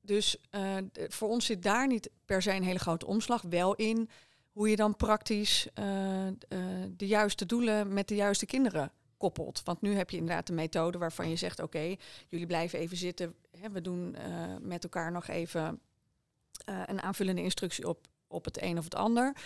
[0.00, 3.42] dus eh, voor ons zit daar niet per se een hele grote omslag.
[3.42, 4.10] Wel in
[4.56, 6.34] hoe je dan praktisch eh, eh,
[6.96, 9.62] de juiste doelen met de juiste kinderen koppelt.
[9.64, 11.96] Want nu heb je inderdaad een methode waarvan je zegt: oké,
[12.28, 13.34] jullie blijven even zitten.
[13.50, 15.80] Hè, we doen eh, met elkaar nog even
[16.64, 19.36] eh, een aanvullende instructie op, op het een of het ander.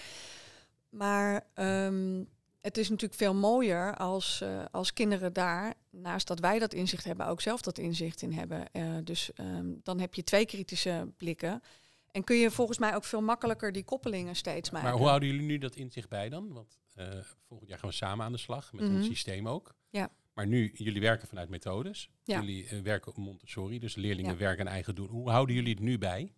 [0.88, 2.24] Maar ehm,
[2.60, 7.04] het is natuurlijk veel mooier als, eh, als kinderen daar, naast dat wij dat inzicht
[7.04, 8.72] hebben, ook zelf dat inzicht in hebben.
[8.72, 11.62] Eh, dus ehm, dan heb je twee kritische blikken.
[12.10, 14.88] En kun je volgens mij ook veel makkelijker die koppelingen steeds maken.
[14.88, 16.52] Maar hoe houden jullie nu dat inzicht bij dan?
[16.52, 17.06] Want eh,
[17.48, 19.02] volgend jaar gaan we samen aan de slag met ons Mhm.
[19.02, 19.74] systeem ook.
[19.90, 20.10] Ja.
[20.34, 22.10] Maar nu, jullie werken vanuit methodes.
[22.24, 22.40] Ja.
[22.40, 24.38] Jullie werken op Montessori, dus leerlingen Ja.
[24.38, 25.08] werken een eigen doel.
[25.08, 26.32] Hoe houden jullie het nu bij?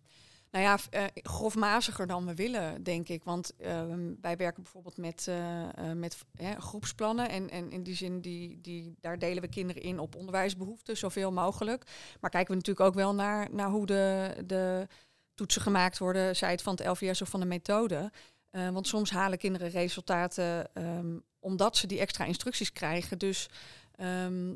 [0.53, 3.23] Nou ja, eh, grofmaziger dan we willen, denk ik.
[3.23, 6.17] Want ehm, wij werken bijvoorbeeld met, eh, eh, met
[6.57, 7.29] groepsplannen.
[7.29, 11.31] En, en in die zin, die, die, daar delen we kinderen in op onderwijsbehoeften, zoveel
[11.31, 11.83] mogelijk.
[12.19, 14.87] Maar kijken we natuurlijk ook wel naar, naar hoe de, de
[15.33, 18.11] toetsen gemaakt worden, zij het van het LVS of van de methode.
[18.51, 23.17] Want soms halen kinderen resultaten ehm, omdat ze die extra instructies krijgen.
[23.17, 23.49] Dus
[23.95, 24.53] ehm,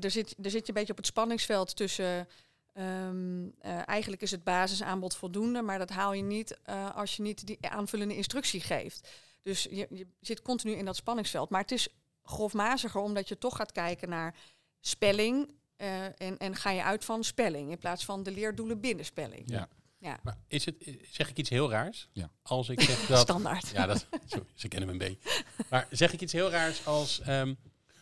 [0.00, 2.28] er, zit, er zit je een beetje op het spanningsveld tussen...
[2.76, 7.22] Ehm, eh, eigenlijk is het basisaanbod voldoende, maar dat haal je niet eh, als je
[7.22, 9.08] niet die aanvullende instructie geeft.
[9.42, 11.50] Dus je, je zit continu in dat spanningsveld.
[11.50, 11.88] Maar het is
[12.22, 14.34] grofmaziger omdat je toch gaat kijken naar
[14.80, 15.54] spelling.
[15.76, 19.42] eh, en, en ga je uit van spelling in plaats van de leerdoelen binnen spelling.
[19.50, 19.68] Ja.
[19.98, 20.20] Ja.
[20.22, 22.08] Maar is het, zeg ik iets heel raars?
[22.12, 22.30] Ja.
[22.42, 23.18] Als ik zeg dat...
[23.18, 23.68] Standaard.
[23.68, 25.44] Ja, dat, sorry, ze kennen me een beetje.
[25.70, 27.54] Maar zeg ik iets heel raars als ehm,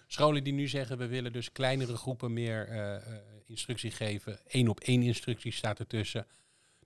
[0.06, 0.98] scholen die nu zeggen...
[0.98, 3.02] we willen dus kleinere groepen meer eh, eh,
[3.54, 4.38] instructie geven.
[4.46, 6.26] één op één instructie staat ertussen.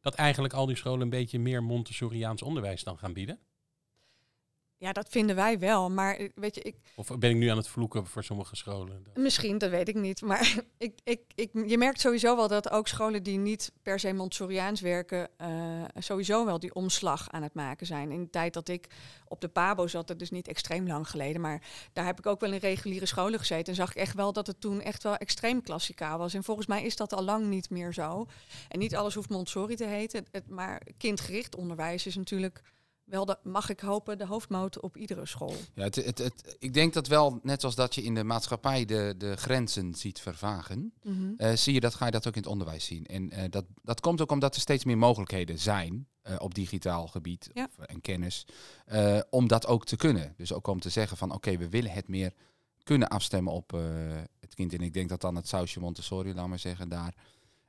[0.00, 3.38] Dat eigenlijk al die scholen een beetje meer Montessoriaans onderwijs dan gaan bieden?
[4.80, 5.90] Ja, dat vinden wij wel.
[5.90, 9.06] Maar eh, weet je, ik, Of ben ik nu aan het vloeken voor sommige scholen?
[9.14, 10.22] misschien, dat weet ik niet.
[10.22, 14.12] Maar ik, ik, ik, je merkt sowieso wel dat ook scholen die niet per se
[14.12, 18.10] Montessoriaans werken, eh, sowieso wel die omslag aan het maken zijn.
[18.10, 18.86] In de tijd dat ik
[19.28, 21.62] op de PABO zat, dat is niet extreem lang geleden, maar
[21.92, 23.66] daar heb ik ook wel in reguliere scholen gezeten.
[23.66, 26.34] En zag ik echt wel dat het toen echt wel extreem klassikaal was.
[26.34, 28.26] En volgens mij is dat al lang niet meer zo.
[28.68, 32.62] En niet alles hoeft Montessori te heten, het, maar kindgericht onderwijs is natuurlijk
[33.09, 35.55] wel, de, mag ik hopen, de hoofdmoot op iedere school.
[35.75, 38.85] Ja, het, het, het, ik denk dat wel, net zoals dat je in de maatschappij
[38.85, 41.33] de, de grenzen ziet vervagen, Mhm.
[41.37, 43.07] eh, zie je dat, ga je dat ook in het onderwijs zien.
[43.07, 47.07] En eh, dat, dat komt ook omdat er steeds meer mogelijkheden zijn eh, op digitaal
[47.07, 47.68] gebied Ja.
[47.79, 48.47] of, en kennis,
[49.31, 50.35] om dat ook te kunnen.
[50.37, 52.33] Dus ook om te zeggen van oké, we willen het meer
[52.83, 53.71] kunnen afstemmen op
[54.40, 54.73] het kind.
[54.73, 57.14] En ik denk dat dan het sausje Montessori, laat maar zeggen, daar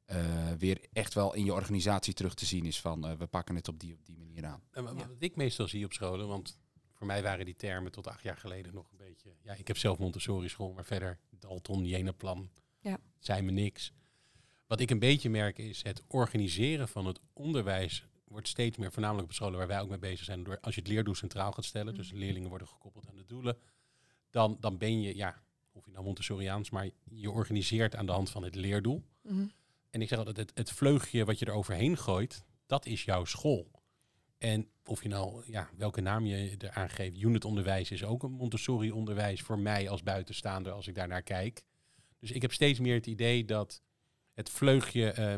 [0.09, 3.55] eh, weer echt wel in je organisatie terug te zien is van eh, we pakken
[3.55, 4.61] het op die, op die manier aan.
[4.71, 4.93] En Ja.
[4.93, 6.59] wat ik meestal zie op scholen, want
[6.93, 9.35] voor mij waren die termen tot acht jaar geleden nog een beetje...
[9.41, 12.97] Ja, ik heb zelf Montessori school, maar verder Dalton, Jenaplan, Ja.
[13.19, 13.93] zei me niks.
[14.67, 19.27] Wat ik een beetje merk is het organiseren van het onderwijs wordt steeds meer, voornamelijk
[19.27, 21.65] op scholen waar wij ook mee bezig zijn, door als je het leerdoel centraal gaat
[21.65, 23.57] stellen, dus de leerlingen worden gekoppeld aan de doelen,
[24.29, 25.41] dan, dan ben je, ja,
[25.71, 29.03] of je nou Montessoriaans, maar je organiseert aan de hand van het leerdoel.
[29.21, 29.45] Mhm.
[29.89, 33.25] En ik zeg altijd, het, het vleugje wat je er overheen gooit, dat is jouw
[33.25, 33.71] school.
[34.37, 39.41] En of je nou, ja, welke naam je eraan geeft, unitonderwijs is ook een Montessori-onderwijs
[39.41, 41.63] voor mij als buitenstaander als ik daarnaar kijk.
[42.19, 43.81] Dus ik heb steeds meer het idee dat
[44.33, 45.35] het vleugje, eh,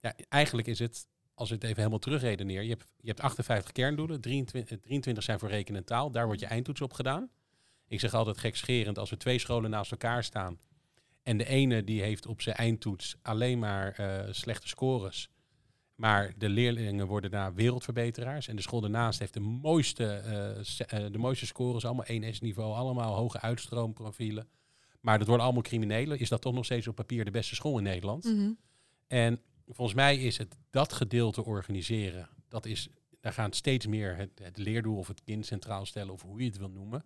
[0.00, 3.72] ja, eigenlijk is het, als we het even helemaal terugredeneer, je hebt, je hebt 58
[3.72, 7.30] kerndoelen, 23, 23 zijn voor rekenen en taal, daar wordt je eindtoets op gedaan.
[7.88, 10.58] Ik zeg altijd gekscherend, als er twee scholen naast elkaar staan
[11.22, 15.30] en de ene die heeft op zijn eindtoets alleen maar eh, slechte scores.
[15.94, 18.48] Maar de leerlingen worden daar wereldverbeteraars.
[18.48, 23.14] En de school daarnaast heeft de mooiste, eh, eh, de mooiste scores, allemaal 1S-niveau, allemaal
[23.14, 24.48] hoge uitstroomprofielen.
[25.00, 26.18] Maar dat worden allemaal criminelen.
[26.18, 28.24] Is dat toch nog steeds op papier de beste school in Nederland?
[28.24, 28.50] Mhm.
[29.06, 32.28] En volgens mij is het dat gedeelte organiseren.
[32.48, 32.88] Dat is,
[33.20, 36.46] daar gaan steeds meer het, het leerdoel of het kind centraal stellen, of hoe je
[36.46, 37.04] het wil noemen.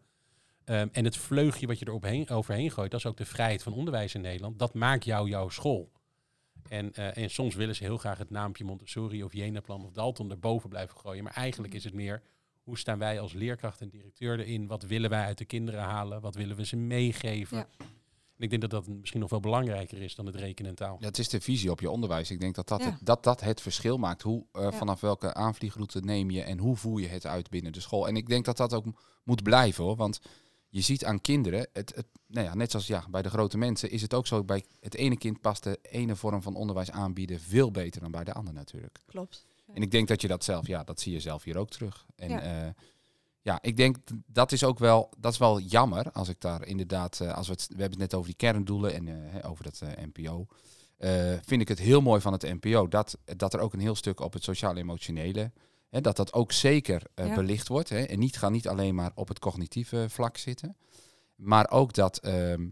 [0.67, 3.63] Ehm, en het vleugje wat je er overheen, overheen gooit, dat is ook de vrijheid
[3.63, 4.59] van onderwijs in Nederland.
[4.59, 5.91] Dat maakt jou jouw school.
[6.69, 10.31] En, eh, en soms willen ze heel graag het naampje Montessori of Jenaplan of Dalton
[10.31, 11.25] erboven blijven gooien.
[11.25, 12.23] Maar eigenlijk is het meer,
[12.63, 14.67] hoe staan wij als leerkracht en directeur erin?
[14.67, 16.21] Wat willen wij uit de kinderen halen?
[16.21, 17.57] Wat willen we ze meegeven?
[17.57, 17.69] Ja.
[18.37, 20.97] En ik denk dat dat misschien nog wel belangrijker is dan het rekenen en taal.
[21.01, 22.31] Ja, het is de visie op je onderwijs.
[22.31, 22.91] Ik denk dat dat, Ja.
[22.91, 24.23] het, dat, dat het verschil maakt.
[24.23, 24.73] Hoe, eh, Ja.
[24.73, 28.09] Vanaf welke aanvliegroute neem je en hoe voer je het uit binnen de school.
[28.09, 28.85] En ik denk dat dat ook
[29.25, 29.97] moet blijven hoor.
[29.97, 30.21] Want
[30.69, 33.91] je ziet aan kinderen, het, het, nou ja, net zoals ja, bij de grote mensen,
[33.91, 34.45] is het ook zo.
[34.45, 38.25] Bij het ene kind past de ene vorm van onderwijs aanbieden veel beter dan bij
[38.25, 38.99] de ander natuurlijk.
[39.07, 39.45] Klopt.
[39.73, 42.07] En ik denk dat je dat zelf, ja, dat zie je zelf hier ook terug.
[42.17, 42.43] En Ja.
[42.43, 42.75] ja,
[43.43, 47.21] ja ik denk dat is ook wel, dat is wel jammer als ik daar inderdaad,
[47.21, 49.09] eh, als we het, we hebben het net over die kerndoelen en
[49.43, 50.47] eh, over dat eh, NPO.
[50.97, 53.95] eh, vind ik het heel mooi van het NPO dat, dat er ook een heel
[53.95, 55.53] stuk op het sociaal-emotionele,
[55.97, 57.35] hè, dat dat ook zeker eh, Ja.
[57.35, 57.89] belicht wordt.
[57.89, 60.77] Hè, en niet, ga niet alleen maar op het cognitieve vlak zitten,
[61.35, 62.69] maar ook dat, ehm,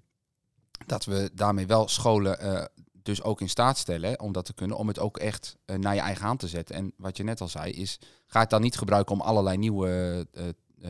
[0.87, 2.65] dat we daarmee wel scholen eh,
[3.03, 5.77] dus ook in staat stellen hè, om dat te kunnen, om het ook echt eh,
[5.77, 6.75] naar je eigen hand te zetten.
[6.75, 10.27] En wat je net al zei, is ga het dan niet gebruiken om allerlei nieuwe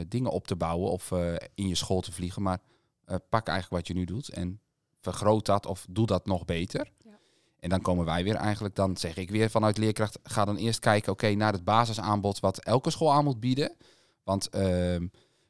[0.08, 1.10] dingen op te bouwen of
[1.54, 2.58] in je school te vliegen, maar
[3.28, 4.60] pak eigenlijk wat je nu doet en
[5.00, 6.90] vergroot dat of doe dat nog beter.
[7.64, 7.70] Ja.
[7.70, 10.78] En dan komen wij weer eigenlijk, dan zeg ik weer vanuit leerkracht, ga dan eerst
[10.78, 13.76] kijken, oké, naar het basisaanbod wat elke school aan moet bieden.
[14.22, 15.06] Want ehm,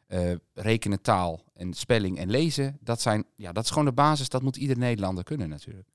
[0.06, 4.28] eh, rekenen, taal en spelling en lezen, dat, zijn, ja, dat is gewoon de basis,
[4.28, 5.88] dat moet ieder Nederlander kunnen natuurlijk.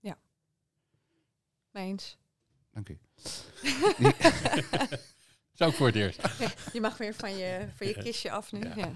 [1.72, 2.18] Mee eens.
[2.72, 3.00] Dank u.
[5.54, 6.22] Zou ik voor het eerst.
[6.74, 8.60] Je mag weer van je, van je kistje af nu.
[8.60, 8.74] Ja.
[8.76, 8.90] Ja.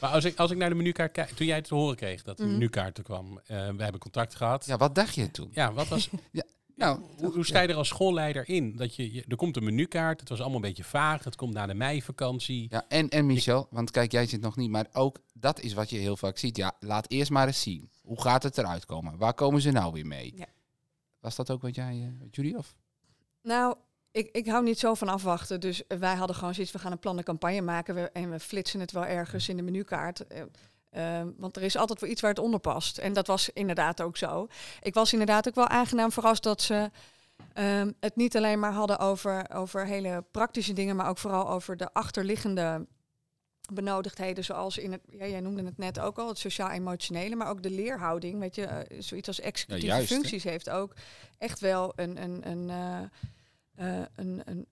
[0.00, 2.22] Maar als ik, als ik naar de menukaart kijk, toen jij het te horen kreeg
[2.22, 2.52] dat de Mhm.
[2.52, 4.64] menukaart er kwam, eh, we hebben contact gehad.
[4.66, 5.52] Ja, Ja, wat dacht je toen?
[5.74, 6.08] wat was,
[6.76, 8.76] Nou, hoe, hoe sta je er als schoolleider in?
[8.76, 11.54] Dat je, je- er komt een menukaart, het was allemaal een beetje vaag, het komt
[11.54, 12.66] na de meivakantie.
[12.70, 15.90] Ja, en, en Michel, want kijk, jij zit nog niet, maar ook dat is wat
[15.90, 16.56] je heel vaak ziet.
[16.56, 17.90] Ja, laat eerst maar eens zien.
[18.02, 19.16] Hoe gaat het eruit komen?
[19.18, 20.32] Waar komen ze nou weer mee?
[20.36, 20.46] Ja.
[21.20, 22.74] Was dat ook wat jij, eh, wat jullie of?
[23.42, 23.74] Nou,
[24.10, 25.60] ik, ik hou niet zo van afwachten.
[25.60, 27.94] Dus eh, wij hadden gewoon zoiets, we gaan een plannen campagne maken.
[27.94, 30.24] We, en we flitsen het wel ergens in de menukaart.
[30.94, 32.98] Eh, eh, want er is altijd wel iets waar het onder past.
[32.98, 34.46] En dat was inderdaad ook zo.
[34.82, 36.90] Ik was inderdaad ook wel aangenaam verrast dat ze
[37.52, 41.76] ehm, het niet alleen maar hadden over, over hele praktische dingen, maar ook vooral over
[41.76, 42.86] de achterliggende
[43.72, 47.62] benodigdheden, zoals in het, ja, jij noemde het net ook al, het sociaal-emotionele, maar ook
[47.62, 48.38] de leerhouding.
[48.38, 50.94] Weet je, eh, zoiets als executieve juist, functies heeft ook
[51.38, 54.66] echt wel een, een, een, eh, eh, een, een,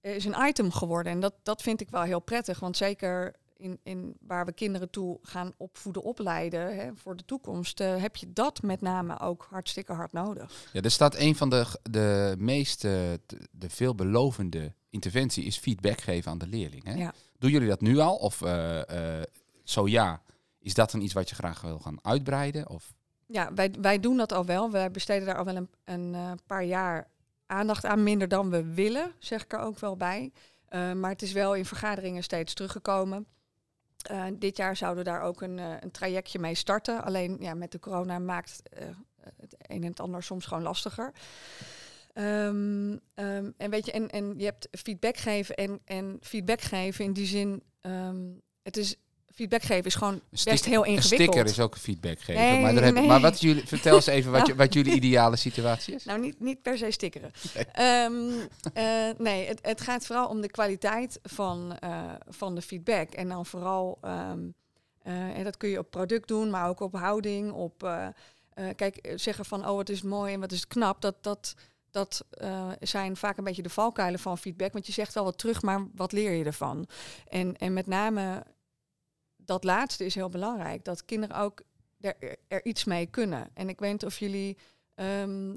[0.00, 1.12] is een item geworden.
[1.12, 2.60] En dat, dat vind ik wel heel prettig.
[2.60, 7.80] Want zeker in, in waar we kinderen toe gaan opvoeden, opleiden hè, voor de toekomst,
[7.80, 10.68] eh, heb je dat met name ook hartstikke hard nodig.
[10.72, 12.92] Ja, er staat een van de, de meest eh,
[13.26, 16.84] de, de veelbelovende interventie is feedback geven aan de leerling.
[16.84, 16.94] Hè?
[16.94, 17.12] Ja.
[17.38, 18.16] Doen jullie dat nu al?
[18.16, 19.20] Of eh,
[19.64, 20.22] zo ja,
[20.58, 22.68] is dat dan iets wat je graag wil gaan uitbreiden?
[22.68, 22.94] Of
[23.26, 24.70] Ja, wij, wij doen dat al wel.
[24.70, 27.08] Wij besteden daar al wel een, een paar jaar
[27.46, 30.32] aandacht aan, minder dan we willen, zeg ik er ook wel bij.
[30.70, 33.26] Maar het is wel in vergaderingen steeds teruggekomen.
[34.02, 37.04] Eh, dit jaar zouden we daar ook een, eh, een trajectje mee starten.
[37.04, 38.86] Alleen ja, met de corona maakt eh,
[39.36, 41.12] het een en het ander soms gewoon lastiger.
[42.12, 47.04] Ehm, ehm, en weet je, en, en je hebt feedback geven en, en feedback geven
[47.04, 48.26] in die zin, ehm,
[48.62, 48.96] het is
[49.40, 51.30] feedback geven is gewoon een best heel Een ingewikkeld.
[51.30, 52.42] sticker is ook een feedback geven.
[52.42, 53.06] Nee, maar, daar heb, nee.
[53.06, 56.04] maar wat jullie, vertel eens even wat, je, wat jullie ideale situatie is.
[56.04, 57.30] Nou, niet, niet per se stickeren.
[57.54, 57.64] Nee.
[57.64, 58.30] Ehm,
[58.72, 63.10] eh, nee, het, het gaat vooral om de kwaliteit van, eh, van de feedback.
[63.10, 64.38] En dan vooral, ehm,
[65.02, 67.52] eh, en dat kun je op product doen, maar ook op houding.
[67.52, 67.88] Op,
[68.76, 71.00] kijk, zeggen van, oh, wat is mooi en wat is knap.
[71.00, 71.54] Dat, dat,
[71.90, 72.24] dat
[72.80, 74.72] zijn vaak een beetje de valkuilen van feedback.
[74.72, 76.86] Want je zegt wel wat terug, maar wat leer je ervan?
[77.28, 78.42] En, en met name
[79.50, 80.84] dat laatste is heel belangrijk.
[80.84, 81.62] Dat kinderen ook
[82.00, 83.50] er, iets mee kunnen.
[83.54, 84.58] En ik weet niet of jullie
[84.94, 85.56] ehm,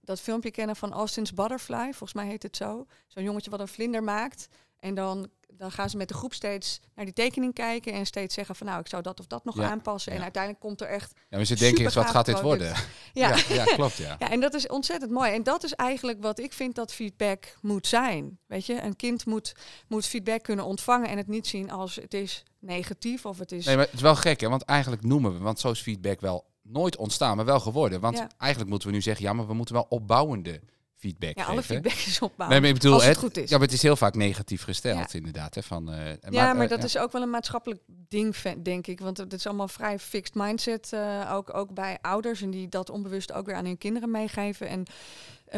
[0.00, 1.84] dat filmpje kennen van Austin's Butterfly.
[1.84, 2.86] Volgens mij heet het zo.
[3.06, 4.48] Zo'n jongetje wat een vlinder maakt.
[4.78, 7.92] En dan, dan gaan ze met de groep steeds naar die tekening kijken.
[7.92, 10.12] En steeds zeggen van nou, ik zou dat of dat nog Ja, aanpassen.
[10.12, 10.24] En ja.
[10.24, 11.12] uiteindelijk komt er echt...
[11.14, 12.62] Ja, maar ze denken eens, wat gaat dit product.
[12.62, 12.84] worden?
[13.12, 14.16] Ja, ja, klopt ja.
[14.18, 15.32] ja, en dat is ontzettend mooi.
[15.32, 18.38] En dat is eigenlijk wat ik vind dat feedback moet zijn.
[18.46, 19.54] Weet je, een kind moet,
[19.88, 23.64] moet feedback kunnen ontvangen en het niet zien als het is negatief of het is...
[23.66, 24.48] Nee, maar het is wel gek, hè?
[24.48, 28.00] want eigenlijk noemen we, want zo is feedback wel nooit ontstaan, maar wel geworden.
[28.00, 30.60] Want eigenlijk moeten we nu zeggen, ja, maar we moeten wel opbouwende
[30.96, 31.74] feedback ja, alle geven.
[31.74, 32.48] feedback is opbouwen.
[32.48, 33.50] Nee, maar ik bedoel, als het het, goed is.
[33.50, 35.18] Ja, maar het is heel vaak negatief gesteld, Ja.
[35.18, 35.54] inderdaad.
[35.54, 35.98] Hè, van, eh,
[36.30, 36.84] ja, maar eh, dat ja.
[36.84, 39.00] is ook wel een maatschappelijk ding, denk ik.
[39.00, 42.42] Want het is allemaal vrij fixed mindset, eh, ook, ook bij ouders.
[42.42, 44.68] En die dat onbewust ook weer aan hun kinderen meegeven.
[44.68, 44.86] En,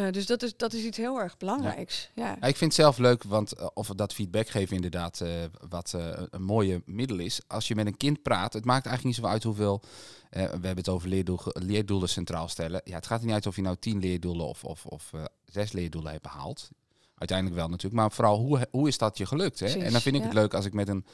[0.05, 2.09] eh, dus dat is, dat is iets heel erg belangrijks.
[2.15, 2.23] Ja.
[2.23, 5.29] Ja, ik vind het zelf leuk, want eh, of dat feedback geven inderdaad eh,
[5.69, 5.93] wat
[6.29, 7.41] een mooie middel is.
[7.47, 9.81] Als je met een kind praat, het maakt eigenlijk niet zoveel uit hoeveel...
[10.29, 12.81] we hebben het over leerdoel, leerdoelen centraal stellen.
[12.83, 15.11] Ja, het gaat er niet uit of je nou tien leerdoelen of, of, of
[15.45, 16.69] zes leerdoelen hebt behaald.
[17.15, 19.59] Uiteindelijk wel natuurlijk, maar vooral hoe, hoe is dat je gelukt?
[19.59, 19.65] Hè?
[19.65, 20.27] Precies, en dan vind ik ja.
[20.27, 21.05] het leuk als ik met een,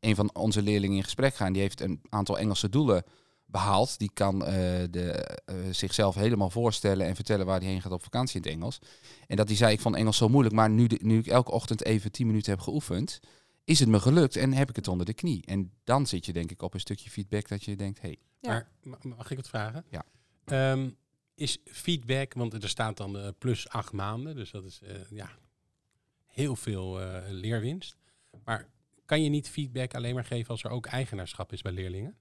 [0.00, 1.46] een van onze leerlingen in gesprek ga.
[1.46, 3.04] en Die heeft een aantal Engelse doelen
[3.52, 3.98] behaald.
[3.98, 4.52] Die kan eh,
[4.90, 5.10] de,
[5.44, 8.78] eh, zichzelf helemaal voorstellen en vertellen waar hij heen gaat op vakantie in het Engels.
[9.26, 11.50] En dat hij zei, ik vond Engels zo moeilijk, maar nu, de- nu ik elke
[11.50, 13.20] ochtend even 10 minuten heb geoefend,
[13.64, 15.46] is het me gelukt en heb ik het onder de knie.
[15.46, 18.50] En dan zit je denk ik op een stukje feedback dat je denkt, hey, Ja.
[18.50, 18.68] Maar
[19.02, 19.84] ma- mag ik het vragen?
[19.90, 20.04] Ja.
[20.44, 20.90] Ehm,
[21.34, 25.30] is feedback, want er staat dan eh, plus acht maanden, dus dat is eh, ja,
[26.26, 27.96] heel veel eh, leerwinst.
[28.44, 28.68] Maar
[29.04, 32.16] kan je niet feedback alleen maar geven als er ook eigenaarschap is bij leerlingen?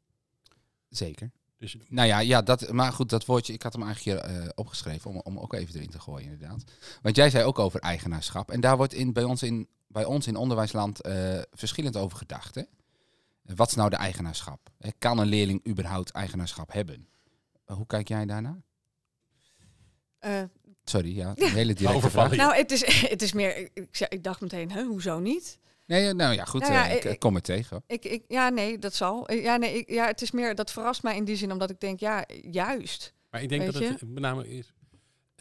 [0.91, 1.31] Zeker.
[1.57, 4.49] Dus Nou ja, ja dat, maar goed, dat woordje, ik had hem eigenlijk hier eh,
[4.55, 6.63] opgeschreven om, om ook even erin te gooien inderdaad.
[7.01, 8.51] Want jij zei ook over eigenaarschap.
[8.51, 12.55] En daar wordt in, bij, ons in, bij ons in onderwijsland eh, verschillend over gedacht.
[12.55, 12.63] Hè?
[13.55, 14.69] Wat is nou de eigenaarschap?
[14.97, 17.07] Kan een leerling überhaupt eigenaarschap hebben?
[17.65, 18.61] Eh, hoe kijk jij daarnaar?
[20.19, 20.43] Eh,
[20.83, 22.35] Sorry, ja, een hele directe vraag.
[22.35, 23.57] nou, het is, het is meer...
[23.57, 25.59] Ik, ik, zei- ik dacht meteen, hè, hoezo niet?
[25.91, 27.83] Nee, eh, nou ja, goed, Nou ja, eh, ik, ik- ik kom er tegen.
[27.87, 29.27] Ik, ik, ja, nee, dat zal.
[29.27, 31.69] Eh, Ja, nee, ik, ja, het is meer, dat verrast mij in die zin, omdat
[31.69, 33.13] ik denk, ja, juist.
[33.29, 34.73] Maar ik denk dat het met name is.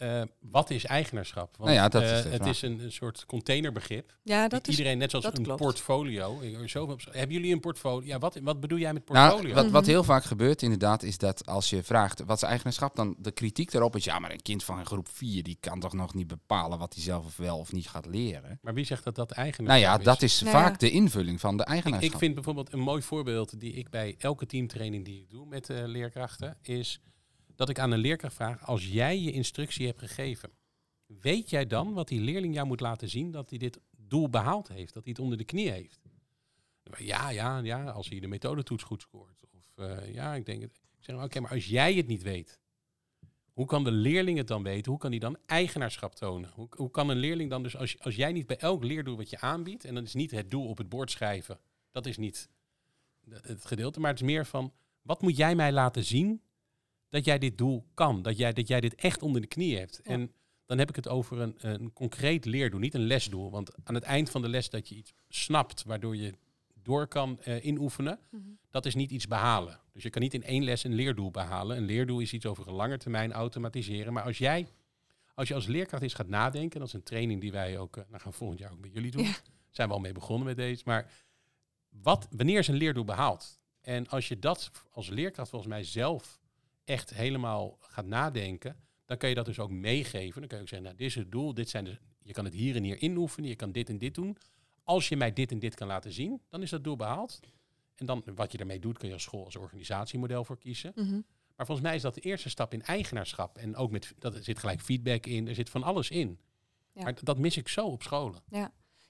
[0.01, 1.57] Eh, wat is eigenaarschap?
[1.57, 4.17] Want, Nou ja, dat is eh, het is een, een soort containerbegrip.
[4.23, 4.77] Ja, dat is...
[4.77, 5.61] iedereen, net zoals dat een klopt.
[5.61, 6.39] portfolio.
[6.65, 8.07] zoveel- hebben jullie een portfolio?
[8.07, 9.55] Ja, wat, wat bedoel jij met Nou, portfolio?
[9.55, 9.91] wat, wat Mhm.
[9.91, 13.71] heel vaak gebeurt inderdaad, is dat als je vraagt wat is eigenaarschap, dan de kritiek
[13.71, 16.79] daarop is, ja, maar een kind van groep 4, die kan toch nog niet bepalen
[16.79, 18.59] wat hij zelf of wel of niet gaat leren.
[18.61, 20.05] maar wie zegt dat dat Nou eigenaarschap ja, is?
[20.05, 20.77] dat is Nou vaak ja.
[20.77, 22.11] de invulling van de eigenaarschap.
[22.13, 25.69] ik vind bijvoorbeeld een mooi voorbeeld die ik bij elke teamtraining die ik doe met
[25.69, 27.01] eh, leerkrachten, is
[27.61, 30.49] dat ik aan een leerkracht vraag, als jij je instructie hebt gegeven,
[31.05, 34.67] weet jij dan wat die leerling jou moet laten zien dat hij dit doel behaald
[34.67, 36.01] heeft, dat hij het onder de knie heeft?
[36.97, 39.43] Ja, ja, ja, als hij de methodetoets goed scoort.
[39.51, 40.81] Of eh, ja, ik denk het.
[40.97, 42.59] Ik zeg, oké, maar als jij het niet weet,
[43.53, 44.91] hoe kan de leerling het dan weten?
[44.91, 46.51] Hoe kan hij dan eigenaarschap tonen?
[46.53, 49.29] Hoe, hoe kan een leerling dan dus, als, als jij niet bij elk leerdoel wat
[49.29, 51.59] je aanbiedt, en dan is niet het doel op het bord schrijven,
[51.91, 52.49] dat is niet
[53.41, 56.41] het gedeelte, maar het is meer van, wat moet jij mij laten zien
[57.11, 58.21] dat jij dit doel kan?
[58.21, 59.99] Dat jij, dat jij dit echt onder de knie hebt?
[60.03, 60.11] Ja.
[60.11, 60.31] En
[60.65, 63.51] dan heb ik het over een, een concreet leerdoel, niet een lesdoel.
[63.51, 66.33] Want aan het eind van de les dat je iets snapt, waardoor je
[66.73, 68.41] door kan eh, inoefenen, Mhm.
[68.69, 69.79] dat is niet iets behalen.
[69.93, 71.77] Dus je kan niet in één les een leerdoel behalen.
[71.77, 74.13] Een leerdoel is iets over een lange termijn automatiseren.
[74.13, 74.67] Maar als jij,
[75.35, 78.03] als je als leerkracht eens gaat nadenken, dat is een training die wij ook, eh,
[78.09, 79.23] nou gaan volgend jaar ook met jullie doen.
[79.23, 79.35] Ja.
[79.69, 80.81] Zijn we al mee begonnen met deze.
[80.85, 81.11] Maar
[81.89, 83.59] wat, wanneer is een leerdoel behaald?
[83.81, 86.40] En als je dat als leerkracht volgens mij zelf
[86.91, 88.75] echt helemaal gaat nadenken,
[89.05, 90.39] dan kun je dat dus ook meegeven.
[90.39, 92.45] Dan kun je ook zeggen, nou, dit is het doel, dit zijn de, je kan
[92.45, 94.37] het hier en hier inoefenen, je kan dit en dit doen.
[94.83, 97.39] Als je mij dit en dit kan laten zien, dan is dat doel behaald.
[97.95, 100.91] En dan wat je daarmee doet, kun je als school als organisatiemodel voor kiezen.
[100.95, 101.21] Mhm.
[101.55, 103.57] Maar volgens mij is dat de eerste stap in eigenaarschap.
[103.57, 106.39] En ook met, dat er zit gelijk feedback in, er zit van alles in.
[106.93, 107.03] Ja.
[107.03, 108.41] Maar dat mis ik zo op scholen.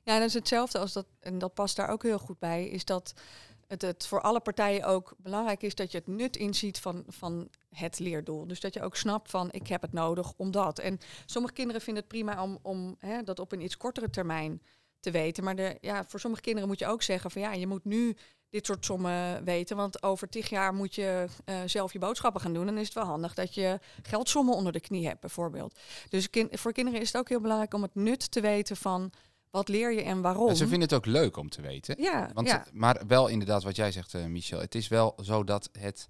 [0.04, 2.86] Ja, dat is hetzelfde als dat, en dat past daar ook heel goed bij, is
[2.86, 3.14] dat
[3.72, 7.50] het, het voor alle partijen ook belangrijk is dat je het nut inziet van, van
[7.70, 8.48] het leerdoel.
[8.48, 10.80] Dus dat je ook snapt van ik heb het nodig om dat.
[10.80, 14.62] En sommige kinderen vinden het prima om, om hè, dat op een iets kortere termijn
[15.00, 15.44] te weten.
[15.44, 18.16] Maar de, ja, voor sommige kinderen moet je ook zeggen van ja, je moet nu
[18.50, 19.76] dit soort sommen weten.
[19.76, 22.68] Want over tig jaar moet je eh, zelf je boodschappen gaan doen.
[22.68, 25.80] En dan is het wel handig dat je geldsommen onder de knie hebt, bijvoorbeeld.
[26.10, 29.12] Dus voor kinderen is het ook heel belangrijk om het nut te weten van
[29.52, 30.50] wat leer je en waarom.
[30.50, 31.96] En ze vinden het ook leuk om te weten.
[32.02, 32.66] ja, Want ja.
[32.74, 34.60] maar wel inderdaad wat jij zegt, eh, Michel.
[34.60, 36.08] Het is wel zo dat, het,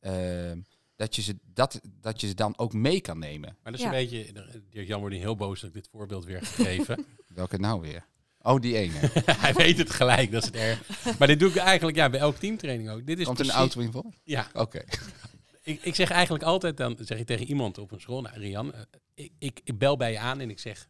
[0.00, 0.60] ehm,
[0.96, 3.56] dat, je ze, dat, dat je ze dan ook mee kan nemen.
[3.62, 3.86] Maar dat is Ja.
[3.86, 4.32] een beetje,
[4.70, 7.06] Dirk Jan wordt niet heel boos dat ik dit voorbeeld weer gegeven.
[7.34, 8.06] Welke nou weer?
[8.42, 8.98] Oh, die ene.
[9.44, 11.18] Hij weet het gelijk, dat is het erg.
[11.18, 13.06] Maar dit doe ik eigenlijk ja, bij elke teamtraining ook.
[13.06, 14.04] Dit is Komt een auto in voor?
[14.24, 14.84] Ja, Oké.
[15.62, 18.72] ik, ik zeg eigenlijk altijd, dan zeg ik tegen iemand op een school, nou Rian,
[18.74, 18.80] eh,
[19.14, 20.88] ik, ik, ik bel bij je aan en ik zeg,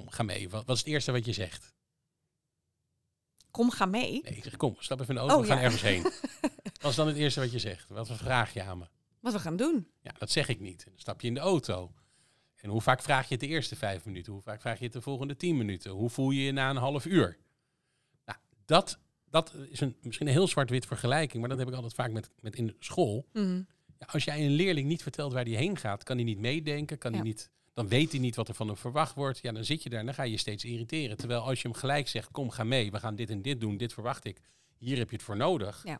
[0.00, 0.48] kom, ga mee.
[0.48, 1.74] Wat, wat is het eerste wat je zegt?
[3.50, 4.10] Kom, ga mee.
[4.22, 5.62] Nee, ik zeg, kom, stap even in de auto, Oh, we gaan ja.
[5.62, 6.02] ergens heen.
[6.80, 7.88] Wat is dan het eerste wat je zegt?
[7.88, 8.84] Wat vraag je aan me?
[9.20, 9.88] Wat we gaan doen.
[10.00, 10.84] Ja, dat zeg ik niet.
[10.84, 11.92] Dan stap je in de auto.
[12.56, 14.32] En hoe vaak vraag je het de eerste vijf minuten?
[14.32, 15.90] Hoe vaak vraag je het de volgende tien minuten?
[15.90, 17.38] Hoe voel je je na een half uur?
[18.24, 18.98] Nou, dat,
[19.30, 22.30] dat is een, misschien een heel zwart-wit vergelijking, maar dat heb ik altijd vaak met,
[22.40, 23.26] met in de school.
[23.32, 23.62] Mhm.
[23.98, 26.98] Ja, als jij een leerling niet vertelt waar hij heen gaat, kan hij niet meedenken,
[26.98, 27.16] kan Ja.
[27.16, 29.38] hij niet, dan weet hij niet wat er van hem verwacht wordt.
[29.42, 31.16] Ja, dan zit je daar en dan ga je je steeds irriteren.
[31.16, 33.76] Terwijl als je hem gelijk zegt, kom, ga mee, we gaan dit en dit doen,
[33.76, 34.40] dit verwacht ik.
[34.78, 35.80] Hier heb je het voor nodig.
[35.84, 35.98] Ja.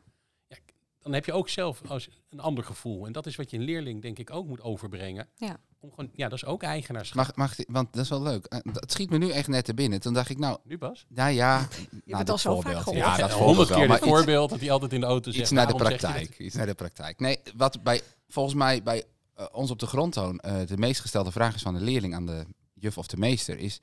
[0.48, 0.56] Ja,
[1.00, 3.06] dan heb je ook zelf als een ander gevoel.
[3.06, 5.28] En dat is wat je een leerling denk ik ook moet overbrengen.
[5.36, 5.56] Ja.
[5.80, 7.16] Om gewoon, ja, dat is ook eigenaarschap.
[7.16, 8.44] Mag, mag, ik- want dat is wel leuk.
[8.46, 10.00] Eh, Het schiet me nu echt net te binnen.
[10.00, 11.04] Toen dacht ik, nou, Nu Bas?
[11.08, 12.82] nou ja, hebt nou, het dat al zo vaak voorbeeld.
[12.82, 13.04] gehoord.
[13.04, 15.42] Ja, dat honderd keer iets, voorbeeld dat hij altijd in de auto zegt.
[15.42, 16.38] iets naar de praktijk.
[16.38, 17.18] Iets naar de praktijk.
[17.20, 19.04] Nee, wat bij, volgens mij bij
[19.34, 22.26] eh, ons op de grondtoon eh, de meest gestelde vraag is van de leerling aan
[22.26, 23.80] de juf of de meester is...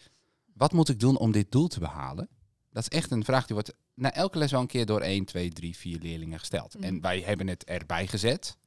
[0.53, 2.29] Wat moet ik doen om dit doel te behalen?
[2.71, 5.25] Dat is echt een vraag die wordt na elke les wel een keer door 1,
[5.25, 6.75] 2, 3, 4 leerlingen gesteld.
[6.75, 6.83] Mhm.
[6.83, 8.57] En wij hebben het erbij gezet.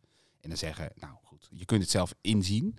[0.40, 2.78] En dan zeggen, nou goed, je kunt het zelf inzien.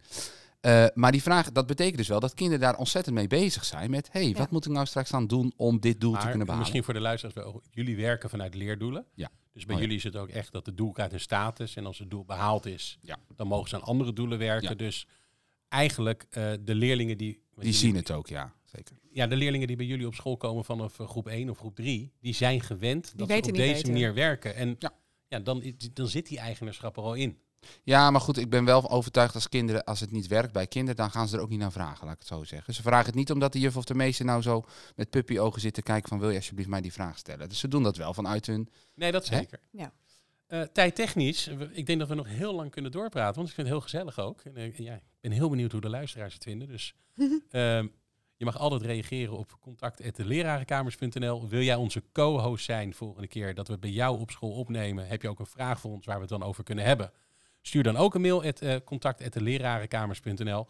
[0.66, 3.90] Eh, maar die vraag, dat betekent dus wel dat kinderen daar ontzettend mee bezig zijn
[3.92, 4.10] met...
[4.12, 4.36] hé, hey, Ja.
[4.38, 6.60] wat moet ik nou straks aan doen om dit doel te kunnen behalen?
[6.60, 9.06] misschien voor de luisteraars, wel, jullie werken vanuit leerdoelen.
[9.14, 9.30] Ja.
[9.54, 9.88] Dus bij Oh ja.
[9.88, 11.76] jullie is het ook echt dat het doel krijgt een status.
[11.76, 13.18] En als het doel behaald is, Ja.
[13.36, 14.70] dan mogen ze aan andere doelen werken.
[14.70, 14.76] Ja.
[14.76, 15.08] Dus
[15.68, 17.32] eigenlijk eh, de leerlingen die...
[17.34, 19.00] Die jullie- zien het ook, ja, zeker.
[19.12, 21.76] Ja, de leerlingen die bij jullie op school komen vanaf eh, groep 1 of groep
[21.76, 24.56] 3, die zijn gewend dat ze op deze manier werken.
[24.56, 24.94] En Ja.
[25.28, 25.40] ja.
[25.40, 27.38] dan, dan zit die eigenaarschap er al in.
[27.84, 30.96] Ja, maar goed, ik ben wel overtuigd als kinderen, als het niet werkt bij kinderen,
[30.96, 32.74] dan gaan ze er ook niet naar vragen, laat ik het zo zeggen.
[32.74, 35.74] Ze vragen het niet omdat de juf of de meester nou zo met puppyogen zit
[35.74, 37.50] te kijken van wil je alsjeblieft mij die vraag stellen.
[37.50, 38.70] Dus ze doen dat wel vanuit hun...
[38.96, 39.38] Nee, dat Hè?
[39.38, 39.60] zeker.
[39.72, 39.92] Ja.
[40.48, 43.76] Eh, tijdtechnisch, ik denk dat we nog heel lang kunnen doorpraten, want ik vind het
[43.76, 44.42] heel gezellig ook.
[44.42, 46.68] En, eh, ja, ik ben heel benieuwd hoe de luisteraars het vinden.
[46.68, 46.96] Dus
[47.50, 47.88] ehm,
[48.38, 51.48] je mag altijd reageren op contact.lerarenkamers.nl.
[51.48, 55.08] Wil jij onze co-host zijn volgende keer dat we het bij jou op school opnemen?
[55.08, 57.12] Heb je ook een vraag voor ons waar we het dan over kunnen hebben?
[57.68, 60.68] Stuur dan ook een mail at uh, contact.lerarenkamers.nl.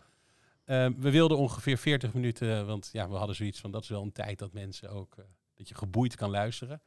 [0.65, 4.11] We wilden ongeveer 40 minuten, want ja, we hadden zoiets van dat is wel een
[4.11, 5.25] tijd dat mensen ook, eh,
[5.55, 6.81] dat je geboeid kan luisteren.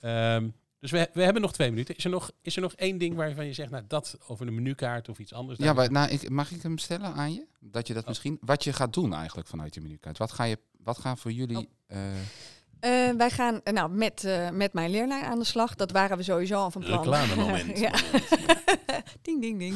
[0.00, 1.96] Ehm, dus we, we hebben nog twee minuten.
[1.96, 4.54] Is er nog, is er nog één ding waarvan je zegt, nou dat over een
[4.54, 5.58] menukaart of iets anders?
[5.58, 7.46] Ja, maar, nou, ik, mag ik hem stellen aan je?
[7.60, 8.08] Dat je dat Oh.
[8.08, 8.38] misschien...
[8.40, 10.18] Wat je gaat doen eigenlijk vanuit je menukaart.
[10.18, 11.68] Wat, ga je, wat gaan voor jullie...
[11.88, 11.96] Oh.
[12.82, 15.74] Eh, wij gaan eh, nou, met, eh, met mijn leerlijn aan de slag.
[15.74, 16.98] Dat waren we sowieso al van plan.
[17.02, 17.78] Reclamemoment.
[17.86, 17.90] ja.
[19.22, 19.74] ding, ding, ding.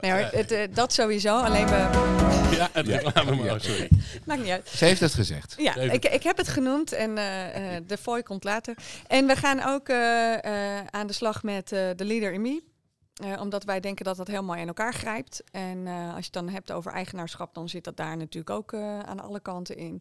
[0.00, 1.36] Nee, hoor, het, dat sowieso.
[1.38, 1.88] Alleen we...
[2.56, 3.52] Ja, het reclame, Ja.
[3.54, 3.88] oh, sorry.
[4.24, 4.68] Maakt niet uit.
[4.68, 5.54] ze heeft het gezegd.
[5.58, 8.74] Ja, ik, ik heb het genoemd en eh, eh, de fooi komt later.
[9.06, 12.62] En we gaan ook eh, eh, aan de slag met eh, de Leader in Me.
[13.12, 15.42] Eh, omdat wij denken dat dat heel mooi in elkaar grijpt.
[15.50, 18.72] En eh, als je het dan hebt over eigenaarschap, dan zit dat daar natuurlijk ook
[18.72, 20.00] eh, aan alle kanten in.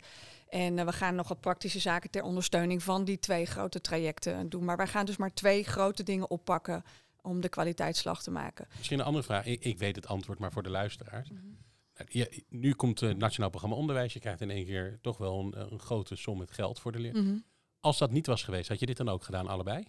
[0.50, 4.66] En we gaan nog wat praktische zaken ter ondersteuning van die twee grote trajecten doen.
[4.66, 6.84] Maar wij gaan dus maar twee grote dingen oppakken
[7.22, 8.68] om de kwaliteitsslag te maken.
[8.78, 9.46] Misschien een andere vraag.
[9.46, 11.30] Ik, ik weet het antwoord, maar voor de luisteraars.
[11.30, 14.14] Nou, je- nu komt het Nationaal Programma Onderwijs.
[14.14, 17.00] Je krijgt in één keer toch wel een, een grote som met geld voor de
[17.00, 17.14] leer.
[17.24, 17.36] Mhm.
[17.80, 19.88] Als dat niet was geweest, had je dit dan ook gedaan, allebei?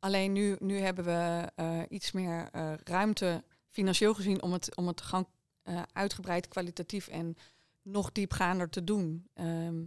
[0.00, 4.86] Alleen nu, nu hebben we eh, iets meer eh, ruimte financieel gezien om het, om
[4.86, 5.28] het gewoon
[5.62, 7.36] eh, uitgebreid kwalitatief en
[7.82, 9.28] nog diepgaander te doen.
[9.34, 9.84] Ehm,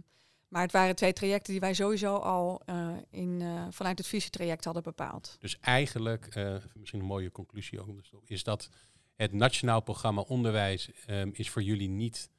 [0.48, 2.62] Maar het waren twee trajecten die wij sowieso al
[3.10, 5.36] in, vanuit het visietraject hadden bepaald.
[5.38, 6.34] Dus eigenlijk,
[6.74, 7.88] misschien een mooie conclusie ook,
[8.24, 8.68] is dat
[9.16, 12.30] het Nationaal Programma Onderwijs ehm, is voor jullie niet,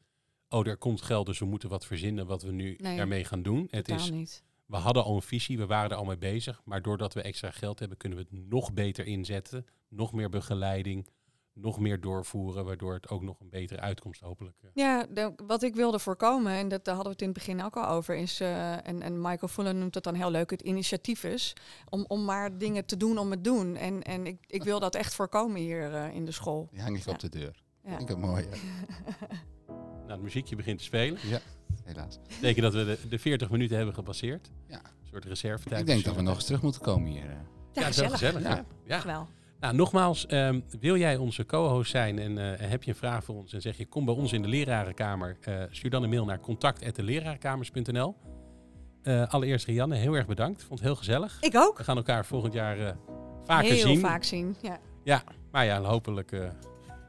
[0.50, 3.42] oh er komt geld, dus we moeten wat verzinnen wat we nu Nee, daarmee gaan
[3.42, 3.68] doen.
[3.72, 4.44] Het is, niet.
[4.66, 7.51] We hadden al een visie, we waren er al mee bezig, maar doordat we extra
[7.51, 11.07] geld hebben, kunnen we het nog beter inzetten, nog meer begeleiding,
[11.53, 14.57] nog meer doorvoeren, waardoor het ook nog een betere uitkomst hopelijk.
[14.61, 17.45] eh, Ja, de- wat ik wilde voorkomen, en dat, daar hadden we het in het
[17.45, 20.49] begin ook al over, is, eh, en, en Michael Fullen noemt het dan heel leuk,
[20.49, 21.53] het initiatief is,
[21.89, 23.76] om, om maar dingen te doen om het doen.
[23.76, 26.68] En, en ik, ik wil dat echt voorkomen hier eh, in de school.
[26.72, 27.11] Die hang ik Ja.
[27.11, 27.63] op de deur.
[27.84, 27.89] Ja.
[27.89, 28.55] Vind ik het mooi, ja.
[29.68, 31.20] Nou, het muziekje begint te spelen.
[31.86, 32.16] Helaas.
[32.18, 34.52] Dat betekent dat we de, de 40 minuten hebben gepasseerd.
[34.68, 34.76] Ja.
[34.76, 35.82] Een soort reservetijd.
[35.82, 37.22] Ik denk dat we nog eens terug moeten komen hier.
[37.24, 37.30] eh.
[37.30, 37.36] Ja,
[37.74, 38.36] Ja, dat is wel gezellig.
[38.36, 38.58] gezellig.
[38.58, 38.66] Ja.
[38.86, 38.96] Ja.
[38.98, 39.04] Ja.
[39.06, 39.28] Wel.
[39.60, 43.36] Nou, nogmaals, ehm, wil jij onze co-host zijn en eh, heb je een vraag voor
[43.36, 46.26] ons en zeg je kom bij ons in de lerarenkamer, eh, stuur dan een mail
[46.26, 48.16] naar contact.delerarenkamers.nl.
[49.04, 50.60] Eh allereerst Rianne, heel erg bedankt.
[50.64, 51.38] Vond het heel gezellig.
[51.42, 51.78] Ik ook.
[51.78, 52.96] We gaan elkaar volgend jaar eh,
[53.46, 54.00] vaker heel zien.
[54.00, 54.56] vaak zien.
[55.04, 56.50] Ja, Maar ja, hopelijk eh,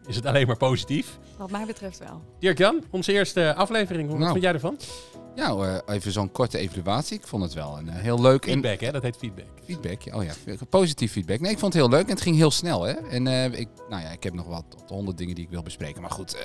[0.06, 1.18] is het alleen maar positief.
[1.38, 2.22] wat mij betreft wel.
[2.38, 4.08] Dirk-Jan, onze eerste aflevering.
[4.08, 4.30] Wat Nou.
[4.30, 4.78] vind jij ervan?
[5.34, 7.18] Nou, eh, even zo'n korte evaluatie.
[7.18, 8.46] Ik vond het wel een eh, heel leuk.
[8.46, 8.92] en- Feedback, hè?
[8.92, 9.46] Dat heet feedback.
[9.64, 10.16] Feedback, ja.
[10.16, 10.32] oh ja,
[10.68, 11.40] positief feedback.
[11.40, 12.82] Nee, ik vond het heel leuk en het ging heel snel.
[12.82, 12.92] Hè?
[12.92, 15.62] En eh, ik, nou ja, ik heb nog wat tot honderd dingen die ik wil
[15.62, 16.00] bespreken.
[16.02, 16.42] Maar goed, eh,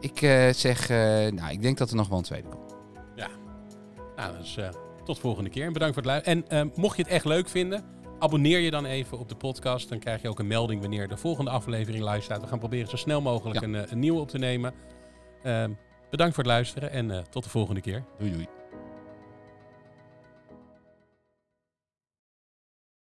[0.00, 0.96] ik eh, zeg, eh,
[1.32, 2.76] nou, ik denk dat er nog wel een tweede komt.
[4.16, 4.68] Nou, dus eh,
[5.04, 5.66] tot volgende keer.
[5.66, 6.48] En bedankt voor het luisteren.
[6.48, 7.84] En mocht je het echt leuk vinden,
[8.18, 9.88] abonneer je dan even op de podcast.
[9.88, 12.40] Dan krijg je ook een melding wanneer de volgende aflevering live staat.
[12.40, 13.66] We gaan proberen zo snel mogelijk Ja.
[13.66, 14.74] een, eh, een nieuwe op te nemen.
[15.42, 15.70] Ehm,
[16.10, 18.04] bedankt voor het luisteren en eh, tot de volgende keer.
[18.18, 18.46] Doei doei.